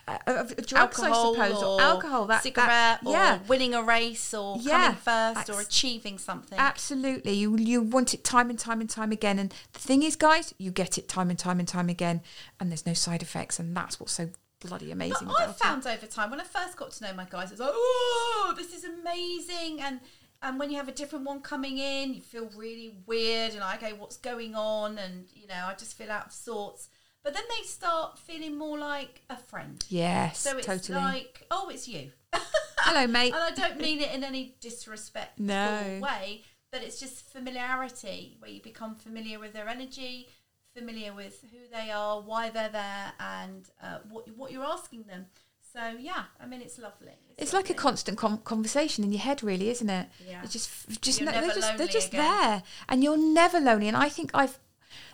uh, 0.08 0.18
of 0.26 0.56
drugs 0.66 1.00
alcohol 1.00 1.36
I 1.36 1.48
suppose 1.50 1.64
or, 1.64 1.66
or 1.66 1.82
alcohol 1.82 2.26
that 2.28 2.42
cigarette 2.44 3.00
that, 3.04 3.40
or 3.40 3.48
winning 3.48 3.74
a 3.74 3.84
race 3.84 4.34
or 4.34 4.58
Yeah. 4.62 4.96
coming 4.96 4.98
first 4.98 5.50
or 5.50 5.60
achieving 5.60 6.18
something. 6.18 6.58
Absolutely. 6.58 7.34
You 7.34 7.58
you 7.58 7.82
want 7.82 8.14
it 8.14 8.24
time 8.24 8.50
and 8.50 8.58
time 8.58 8.80
and 8.80 8.90
time 8.90 9.12
again. 9.12 9.38
And 9.38 9.54
the 9.74 9.80
thing 9.80 10.04
is, 10.04 10.16
guys, 10.16 10.54
you 10.58 10.72
get 10.72 10.98
it 10.98 11.10
time 11.10 11.30
and 11.30 11.38
time 11.38 11.60
and 11.60 11.68
time 11.68 11.90
again, 11.90 12.22
and 12.60 12.72
there's 12.72 12.86
no 12.86 12.94
side 12.94 13.22
effects, 13.22 13.60
and 13.60 13.76
that's 13.76 14.00
what's 14.00 14.14
so 14.14 14.30
bloody 14.62 14.92
amazing 14.92 15.28
But 15.28 15.50
I 15.50 15.52
found 15.52 15.86
over 15.86 16.08
time 16.08 16.32
when 16.32 16.40
I 16.40 16.44
first 16.44 16.78
got 16.78 16.92
to 16.92 17.04
know 17.04 17.14
my 17.14 17.28
guys, 17.30 17.50
it 17.52 17.60
was 17.60 17.60
like, 17.60 17.70
oh, 17.74 18.54
this 18.58 18.74
is 18.74 18.86
amazing, 18.86 19.82
and 19.82 20.00
and 20.42 20.60
when 20.60 20.70
you 20.72 20.78
have 20.78 20.88
a 20.88 20.92
different 20.94 21.26
one 21.26 21.42
coming 21.42 21.78
in, 21.78 22.14
you 22.14 22.22
feel 22.22 22.50
really 22.56 22.96
weird 23.06 23.52
and 23.52 23.60
like, 23.62 23.82
okay, 23.84 23.94
what's 23.94 24.18
going 24.18 24.56
on, 24.56 24.98
and 24.98 25.26
you 25.34 25.48
know, 25.48 25.66
I 25.68 25.74
just 25.74 25.98
feel 25.98 26.12
out 26.12 26.28
of 26.28 26.32
sorts. 26.32 26.90
But 27.24 27.34
then 27.34 27.44
they 27.50 27.66
start 27.66 28.18
feeling 28.20 28.58
more 28.58 28.78
like 28.78 29.22
a 29.30 29.36
friend. 29.36 29.84
Yes, 29.90 30.40
So 30.40 30.58
it's 30.58 30.66
totally. 30.66 30.98
like, 31.02 31.46
oh, 31.52 31.70
it's 31.70 31.88
you. 31.88 32.12
Hello, 32.80 33.06
mate. 33.08 33.34
and 33.34 33.44
I 33.44 33.52
don't 33.52 33.80
mean 33.82 34.00
it 34.00 34.14
in 34.14 34.24
any 34.24 34.56
disrespectful 34.62 35.46
No. 35.46 36.00
way, 36.02 36.44
but 36.72 36.84
it's 36.84 37.00
just 37.00 37.30
familiarity 37.30 38.38
where 38.40 38.50
you 38.52 38.62
become 38.62 38.96
familiar 38.96 39.40
with 39.40 39.52
their 39.54 39.68
energy, 39.68 40.30
familiar 40.74 41.14
with 41.14 41.44
who 41.52 41.58
they 41.76 41.92
are, 41.92 42.22
why 42.22 42.50
they're 42.50 42.70
there, 42.70 43.12
and 43.20 43.68
uh, 43.82 43.98
what 44.10 44.28
what 44.38 44.52
you're 44.52 44.64
asking 44.64 45.04
them. 45.04 45.26
So 45.78 45.98
yeah, 46.00 46.24
I 46.42 46.46
mean 46.48 46.62
it's 46.62 46.80
lovely. 46.80 47.12
It's 47.38 47.54
like 47.54 47.70
a 47.70 47.74
constant 47.76 48.18
com- 48.18 48.40
conversation 48.40 49.04
in 49.04 49.12
your 49.12 49.22
head, 49.22 49.44
really, 49.44 49.70
isn't 49.70 49.90
it? 49.90 50.08
Yeah. 50.28 50.42
It's 50.44 50.54
just, 50.54 51.02
just 51.02 51.22
no, 51.22 51.32
they're 51.32 51.54
just, 51.54 51.78
they're 51.78 51.88
just 51.88 52.08
again. 52.08 52.22
there, 52.22 52.64
and 52.90 53.04
you're 53.04 53.18
never 53.18 53.60
lonely. 53.60 53.88
And 53.88 53.96
I 53.96 54.10
think 54.10 54.32
I've, 54.34 54.58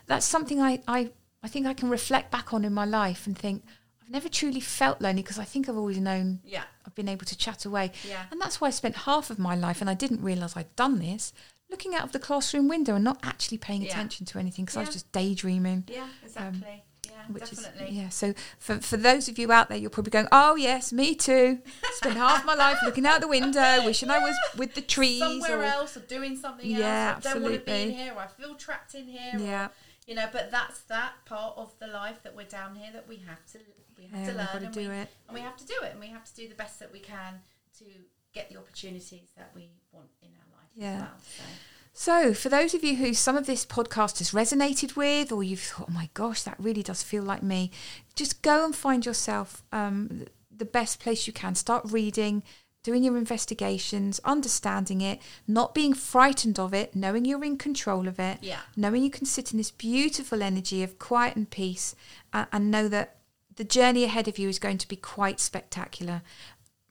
that's 0.08 0.26
something 0.26 0.62
I, 0.62 0.82
I, 0.88 1.12
I 1.44 1.50
think 1.50 1.68
I 1.68 1.74
can 1.74 1.90
reflect 1.90 2.32
back 2.32 2.54
on 2.54 2.64
in 2.64 2.74
my 2.74 2.86
life 2.86 3.28
and 3.28 3.38
think 3.38 3.64
I've 4.02 4.10
never 4.10 4.30
truly 4.30 4.62
felt 4.62 5.02
lonely 5.02 5.22
because 5.22 5.38
I 5.38 5.44
think 5.44 5.68
I've 5.68 5.76
always 5.76 5.98
known 5.98 6.40
Yeah. 6.46 6.64
I've 6.88 6.96
been 6.96 7.10
able 7.10 7.26
to 7.26 7.38
chat 7.38 7.66
away. 7.66 7.92
Yeah. 8.08 8.24
And 8.32 8.40
that's 8.40 8.62
why 8.62 8.68
I 8.70 8.72
spent 8.72 8.96
half 8.96 9.30
of 9.30 9.38
my 9.40 9.56
life, 9.56 9.82
and 9.82 9.90
I 9.90 9.96
didn't 9.96 10.22
realise 10.22 10.56
I'd 10.56 10.74
done 10.78 11.00
this, 11.00 11.34
looking 11.70 11.94
out 11.94 12.04
of 12.04 12.14
the 12.14 12.20
classroom 12.20 12.70
window 12.70 12.96
and 12.96 13.04
not 13.04 13.20
actually 13.24 13.58
paying 13.58 13.82
Yeah. 13.82 13.90
attention 13.90 14.26
to 14.28 14.40
anything 14.40 14.64
because 14.64 14.78
I 14.78 14.82
was 14.82 14.92
just 14.94 15.12
daydreaming. 15.12 15.84
Yeah, 15.90 16.08
exactly. 16.24 16.68
Um, 16.72 16.82
Which 17.30 17.50
definitely. 17.50 17.88
is 17.88 17.94
yeah. 17.94 18.10
So 18.10 18.34
for 18.60 18.80
for 18.80 18.98
those 18.98 19.28
of 19.30 19.38
you 19.40 19.52
out 19.52 19.70
there, 19.70 19.78
you're 19.78 19.90
probably 19.90 20.12
going, 20.12 20.28
"Oh 20.32 20.56
yes, 20.56 20.92
me 20.92 21.16
too." 21.16 21.60
Spent 21.94 22.16
half 22.18 22.46
my 22.46 22.54
life 22.56 22.78
looking 22.86 23.06
out 23.06 23.22
the 23.22 23.28
window, 23.28 23.82
wishing 23.86 24.10
I 24.10 24.20
was 24.20 24.36
with 24.58 24.74
the 24.76 24.82
trees. 24.82 25.20
Somewhere 25.20 25.60
or, 25.60 25.64
else 25.64 25.96
or 25.98 26.02
doing 26.02 26.36
something 26.38 26.66
Yeah, 26.70 27.14
else. 27.16 27.26
I 27.26 27.34
don't 27.34 27.44
want 27.44 27.56
to 27.56 27.62
be 27.62 27.72
in 27.72 27.92
here 27.92 28.14
or 28.16 28.22
I 28.22 28.28
feel 28.28 28.56
trapped 28.56 28.96
in 28.96 29.08
here. 29.08 29.34
Yeah. 29.38 29.66
Or, 29.68 29.72
you 30.08 30.16
know, 30.16 30.28
but 30.32 30.52
that's 30.52 30.82
that 30.84 31.14
part 31.26 31.54
of 31.58 31.72
the 31.80 31.88
life 31.88 32.22
that 32.24 32.36
we're 32.36 32.44
down 32.46 32.76
here 32.76 32.92
that 32.94 33.08
we 33.08 33.18
have 33.28 33.46
to 33.54 33.60
we 33.98 34.06
have 34.08 34.20
Yeah, 34.20 34.32
to 34.32 34.38
learn 34.38 34.66
and 34.66 34.74
do 34.74 34.80
we, 34.82 34.96
it. 34.96 35.08
and 35.28 35.34
we 35.36 35.40
have 35.42 35.56
to 35.58 35.66
do 35.66 35.76
it 35.84 35.92
and 35.92 36.00
we 36.00 36.08
have 36.08 36.26
to 36.26 36.36
do 36.36 36.48
the 36.50 36.56
best 36.56 36.80
that 36.80 36.92
we 36.92 37.00
can 37.00 37.40
to 37.80 37.86
get 38.34 38.50
the 38.50 38.58
opportunities 38.58 39.30
that 39.38 39.52
we 39.56 39.70
want 39.92 40.10
in 40.22 40.30
our 40.30 40.58
life 40.60 40.70
Yeah. 40.76 40.94
as 40.96 41.00
well. 41.02 41.12
So 41.38 41.44
So, 41.96 42.34
for 42.34 42.50
those 42.50 42.74
of 42.74 42.84
you 42.84 42.96
who 42.96 43.14
some 43.14 43.38
of 43.38 43.46
this 43.46 43.66
podcast 43.66 44.18
has 44.18 44.32
resonated 44.32 44.96
with, 44.96 45.32
or 45.32 45.44
you've 45.44 45.60
thought, 45.60 45.88
oh 45.90 45.94
my 45.94 46.10
gosh, 46.16 46.42
that 46.42 46.60
really 46.60 46.82
does 46.82 47.04
feel 47.04 47.22
like 47.24 47.44
me, 47.44 47.70
just 48.16 48.42
go 48.42 48.66
and 48.66 48.76
find 48.76 49.06
yourself 49.06 49.64
um, 49.72 50.26
the 50.56 50.66
best 50.66 51.00
place 51.00 51.28
you 51.28 51.34
can. 51.34 51.54
Start 51.54 51.84
reading, 51.92 52.42
doing 52.82 53.04
your 53.04 53.16
investigations, 53.16 54.20
understanding 54.26 55.02
it, 55.02 55.20
not 55.48 55.76
being 55.76 55.94
frightened 55.94 56.58
of 56.60 56.74
it, 56.74 56.96
knowing 56.96 57.26
you're 57.26 57.44
in 57.44 57.58
control 57.58 58.08
of 58.08 58.20
it, 58.20 58.40
Yeah. 58.42 58.62
knowing 58.76 59.04
you 59.04 59.12
can 59.12 59.28
sit 59.28 59.52
in 59.52 59.58
this 59.58 59.72
beautiful 59.72 60.42
energy 60.42 60.82
of 60.82 60.98
quiet 60.98 61.36
and 61.36 61.48
peace, 61.48 61.96
and, 62.34 62.48
and 62.52 62.72
know 62.72 62.88
that 62.88 63.18
the 63.56 63.64
journey 63.64 64.04
ahead 64.04 64.28
of 64.28 64.40
you 64.40 64.50
is 64.50 64.58
going 64.58 64.80
to 64.80 64.88
be 64.88 64.96
quite 64.96 65.40
spectacular. 65.40 66.24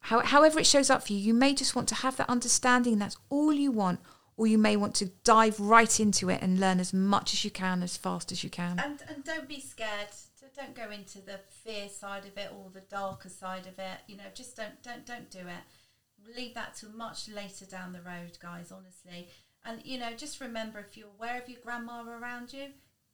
How, 0.06 0.20
however 0.20 0.60
it 0.60 0.66
shows 0.66 0.90
up 0.90 1.04
for 1.04 1.12
you, 1.12 1.18
you 1.18 1.34
may 1.34 1.54
just 1.54 1.74
want 1.74 1.88
to 1.88 1.96
have 1.96 2.16
that 2.18 2.30
understanding, 2.30 2.92
and 2.92 3.02
that's 3.02 3.16
all 3.30 3.52
you 3.52 3.72
want, 3.72 3.98
or 4.42 4.48
you 4.48 4.58
may 4.58 4.74
want 4.74 4.92
to 4.96 5.06
dive 5.22 5.60
right 5.60 6.00
into 6.00 6.28
it 6.28 6.42
and 6.42 6.58
learn 6.58 6.80
as 6.80 6.92
much 6.92 7.32
as 7.32 7.44
you 7.44 7.50
can, 7.50 7.80
as 7.80 7.96
fast 7.96 8.32
as 8.32 8.42
you 8.42 8.50
can. 8.50 8.76
and 8.80 9.00
and 9.08 9.22
don't 9.22 9.48
be 9.48 9.60
scared. 9.60 10.08
Don't 10.56 10.74
go 10.74 10.90
into 10.90 11.20
the 11.20 11.38
fear 11.64 11.88
side 11.88 12.26
of 12.26 12.36
it 12.36 12.50
or 12.52 12.68
the 12.74 12.80
darker 12.80 13.28
side 13.28 13.68
of 13.68 13.78
it. 13.78 13.98
You 14.08 14.16
know, 14.16 14.24
just 14.34 14.56
don't 14.56 14.82
don't 14.82 15.06
don't 15.06 15.30
do 15.30 15.38
it. 15.38 16.36
Leave 16.36 16.54
that 16.54 16.74
till 16.74 16.90
much 16.90 17.28
later 17.28 17.66
down 17.66 17.92
the 17.92 18.00
road, 18.02 18.36
guys. 18.40 18.72
Honestly, 18.72 19.28
And 19.64 19.80
you 19.84 19.96
know, 20.00 20.12
just 20.16 20.40
remember 20.40 20.80
if 20.80 20.96
you're 20.96 21.14
aware 21.16 21.40
of 21.40 21.48
your 21.48 21.60
grandma 21.62 22.02
around 22.02 22.52
you, 22.52 22.66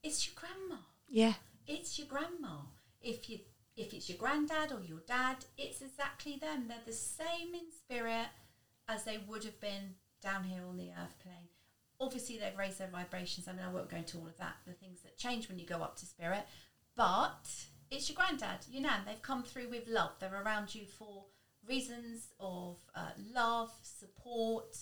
it's 0.03 0.27
your 0.27 0.35
grandma. 0.35 0.81
Yeah. 1.11 1.35
It's 1.67 1.99
your 1.99 2.09
grandma. 2.09 2.57
If 3.03 3.29
you 3.29 3.41
if 3.77 3.93
it's 3.93 4.09
your 4.09 4.17
granddad 4.19 4.73
or 4.73 4.83
your 4.83 5.03
dad, 5.07 5.45
it's 5.59 5.83
exactly 5.83 6.39
them. 6.41 6.69
They're 6.69 6.79
the 6.87 6.93
same 6.95 7.53
in 7.53 7.71
spirit 7.71 8.29
as 8.89 9.05
they 9.05 9.19
would 9.29 9.45
have 9.45 9.61
been 9.61 9.95
down 10.23 10.45
here 10.45 10.63
on 10.69 10.77
the 10.77 10.91
earth 10.91 11.19
plane. 11.23 11.49
Obviously, 12.01 12.39
they've 12.39 12.57
raised 12.57 12.79
their 12.79 12.89
vibrations. 12.89 13.49
I 13.49 13.53
mean, 13.53 13.65
I 13.65 13.73
won't 13.73 13.91
go 13.91 13.97
into 13.97 14.19
all 14.19 14.27
of 14.27 14.37
that, 14.39 14.57
the 14.67 14.73
things 14.73 15.01
that 15.03 15.19
change 15.19 15.49
when 15.49 15.59
you 15.59 15.67
go 15.67 15.83
up 15.83 15.97
to 15.97 16.07
spirit. 16.07 16.45
But 16.97 17.49
it's 17.91 18.09
your 18.09 18.17
granddad, 18.17 18.67
your 18.71 18.83
nan. 18.83 19.01
They've 19.07 19.23
come 19.23 19.43
through 19.43 19.69
with 19.71 19.89
love. 19.89 20.13
They're 20.21 20.43
around 20.43 20.75
you 20.75 20.85
for 20.85 21.25
reasons 21.69 22.29
of 22.39 22.77
uh, 22.95 23.11
love, 23.35 23.71
support. 23.83 24.77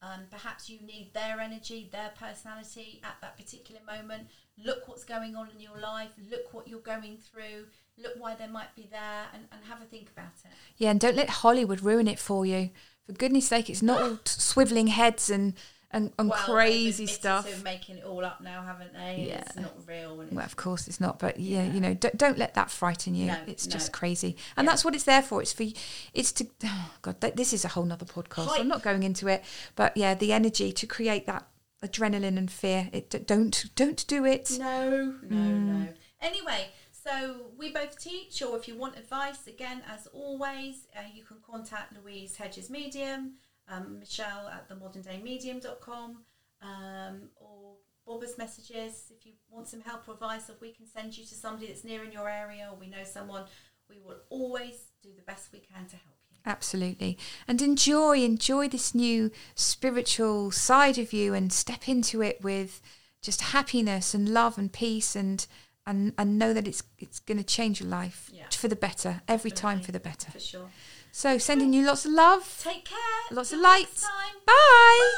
Um, 0.00 0.26
perhaps 0.30 0.70
you 0.70 0.78
need 0.80 1.10
their 1.12 1.40
energy, 1.40 1.88
their 1.90 2.12
personality 2.18 3.00
at 3.02 3.16
that 3.20 3.36
particular 3.36 3.80
moment. 3.86 4.28
Look 4.62 4.86
what's 4.88 5.04
going 5.04 5.36
on 5.36 5.48
in 5.54 5.60
your 5.60 5.78
life. 5.78 6.10
Look 6.30 6.52
what 6.54 6.68
you're 6.68 6.80
going 6.80 7.18
through. 7.18 7.66
Look 7.96 8.12
why 8.18 8.34
they 8.34 8.46
might 8.46 8.74
be 8.76 8.88
there 8.90 9.26
and, 9.34 9.44
and 9.50 9.60
have 9.68 9.82
a 9.82 9.84
think 9.84 10.10
about 10.10 10.34
it. 10.44 10.50
Yeah, 10.76 10.90
and 10.90 11.00
don't 11.00 11.16
let 11.16 11.30
Hollywood 11.30 11.82
ruin 11.82 12.06
it 12.06 12.18
for 12.18 12.46
you. 12.46 12.70
For 13.08 13.14
goodness 13.14 13.48
sake, 13.48 13.70
it's 13.70 13.80
not 13.82 14.02
all 14.02 14.16
swiveling 14.26 14.88
heads 14.88 15.30
and, 15.30 15.54
and, 15.90 16.12
and 16.18 16.28
Well, 16.28 16.38
crazy 16.44 17.06
stuff. 17.06 17.62
Making 17.64 17.96
it 17.96 18.04
all 18.04 18.22
up 18.22 18.42
now, 18.42 18.62
haven't 18.62 18.92
they? 18.92 19.24
Yeah. 19.30 19.40
It's 19.46 19.56
not 19.56 19.72
real. 19.86 20.14
Well, 20.30 20.44
of 20.44 20.56
course 20.56 20.86
it's 20.86 21.00
not, 21.00 21.18
but 21.18 21.40
yeah, 21.40 21.62
Yeah. 21.64 21.72
you 21.72 21.80
know, 21.80 21.94
don't, 21.94 22.18
don't 22.18 22.36
let 22.36 22.52
that 22.52 22.70
frighten 22.70 23.14
you. 23.14 23.28
No, 23.28 23.38
it's 23.46 23.66
no. 23.66 23.72
just 23.72 23.92
crazy, 23.94 24.36
and 24.58 24.66
Yeah. 24.66 24.72
that's 24.72 24.84
what 24.84 24.94
it's 24.94 25.04
there 25.04 25.22
for. 25.22 25.40
It's 25.40 25.54
for, 25.54 25.64
it's 26.12 26.32
to, 26.32 26.46
oh 26.64 26.90
God, 27.00 27.18
th- 27.22 27.32
this 27.34 27.54
is 27.54 27.64
a 27.64 27.68
whole 27.68 27.86
nother 27.86 28.04
podcast. 28.04 28.48
Hype. 28.48 28.60
I'm 28.60 28.68
not 28.68 28.82
going 28.82 29.02
into 29.04 29.26
it, 29.26 29.42
but 29.74 29.96
yeah, 29.96 30.12
the 30.14 30.34
energy 30.34 30.70
to 30.70 30.86
create 30.86 31.26
that 31.26 31.48
adrenaline 31.82 32.36
and 32.36 32.50
fear. 32.50 32.90
It 32.92 33.08
don't 33.26 33.64
don't 33.74 34.06
do 34.06 34.26
it. 34.26 34.50
no, 34.60 34.90
no, 35.22 35.36
Mm. 35.36 35.60
no. 35.84 35.88
Anyway, 36.20 36.68
so 37.08 37.36
we 37.56 37.72
both 37.72 37.98
teach, 37.98 38.42
or 38.42 38.56
if 38.56 38.68
you 38.68 38.76
want 38.76 38.98
advice, 38.98 39.46
again, 39.46 39.82
as 39.88 40.06
always, 40.08 40.86
uh, 40.96 41.00
you 41.12 41.22
can 41.22 41.38
contact 41.44 41.94
Louise 41.96 42.36
Hedges 42.36 42.68
Medium, 42.68 43.34
um, 43.68 43.98
Michelle 43.98 44.48
at 44.48 44.68
themoderndayMedium.com, 44.68 46.18
um, 46.62 47.20
or 47.36 47.76
Bobber's 48.06 48.36
messages. 48.36 49.10
If 49.10 49.24
you 49.24 49.32
want 49.48 49.68
some 49.68 49.80
help 49.80 50.08
or 50.08 50.14
advice, 50.14 50.50
or 50.50 50.54
we 50.60 50.72
can 50.72 50.86
send 50.86 51.16
you 51.16 51.24
to 51.24 51.34
somebody 51.34 51.68
that's 51.68 51.84
near 51.84 52.04
in 52.04 52.12
your 52.12 52.28
area, 52.28 52.68
or 52.70 52.78
we 52.78 52.88
know 52.88 53.04
someone, 53.04 53.44
we 53.88 54.00
will 54.04 54.18
always 54.28 54.92
do 55.02 55.08
the 55.16 55.22
best 55.22 55.50
we 55.52 55.60
can 55.60 55.86
to 55.86 55.96
help 55.96 56.16
you. 56.30 56.36
Absolutely, 56.44 57.16
and 57.46 57.62
enjoy 57.62 58.22
enjoy 58.22 58.68
this 58.68 58.94
new 58.94 59.30
spiritual 59.54 60.50
side 60.50 60.98
of 60.98 61.12
you, 61.12 61.32
and 61.32 61.52
step 61.52 61.88
into 61.88 62.22
it 62.22 62.42
with 62.42 62.82
just 63.22 63.40
happiness 63.40 64.14
and 64.14 64.28
love 64.28 64.58
and 64.58 64.72
peace, 64.72 65.16
and 65.16 65.46
and 65.88 66.12
and 66.18 66.38
know 66.38 66.52
that 66.54 66.66
it's 66.68 66.82
it's 66.98 67.18
going 67.20 67.38
to 67.38 67.44
change 67.56 67.80
your 67.80 67.88
life 68.00 68.30
Yeah. 68.32 68.44
for 68.62 68.68
the 68.68 68.76
better 68.76 69.22
every 69.26 69.50
time 69.50 69.80
for 69.80 69.90
the 69.92 70.00
better. 70.00 70.30
For 70.30 70.40
sure. 70.40 70.70
So 71.10 71.38
sending 71.38 71.72
you 71.72 71.86
lots 71.86 72.04
of 72.04 72.12
love. 72.12 72.60
Take 72.62 72.84
care. 72.84 73.20
Lots 73.32 73.52
of 73.52 73.60
light. 73.60 73.88
next 73.88 74.02
time. 74.02 74.36
Bye. 74.46 75.10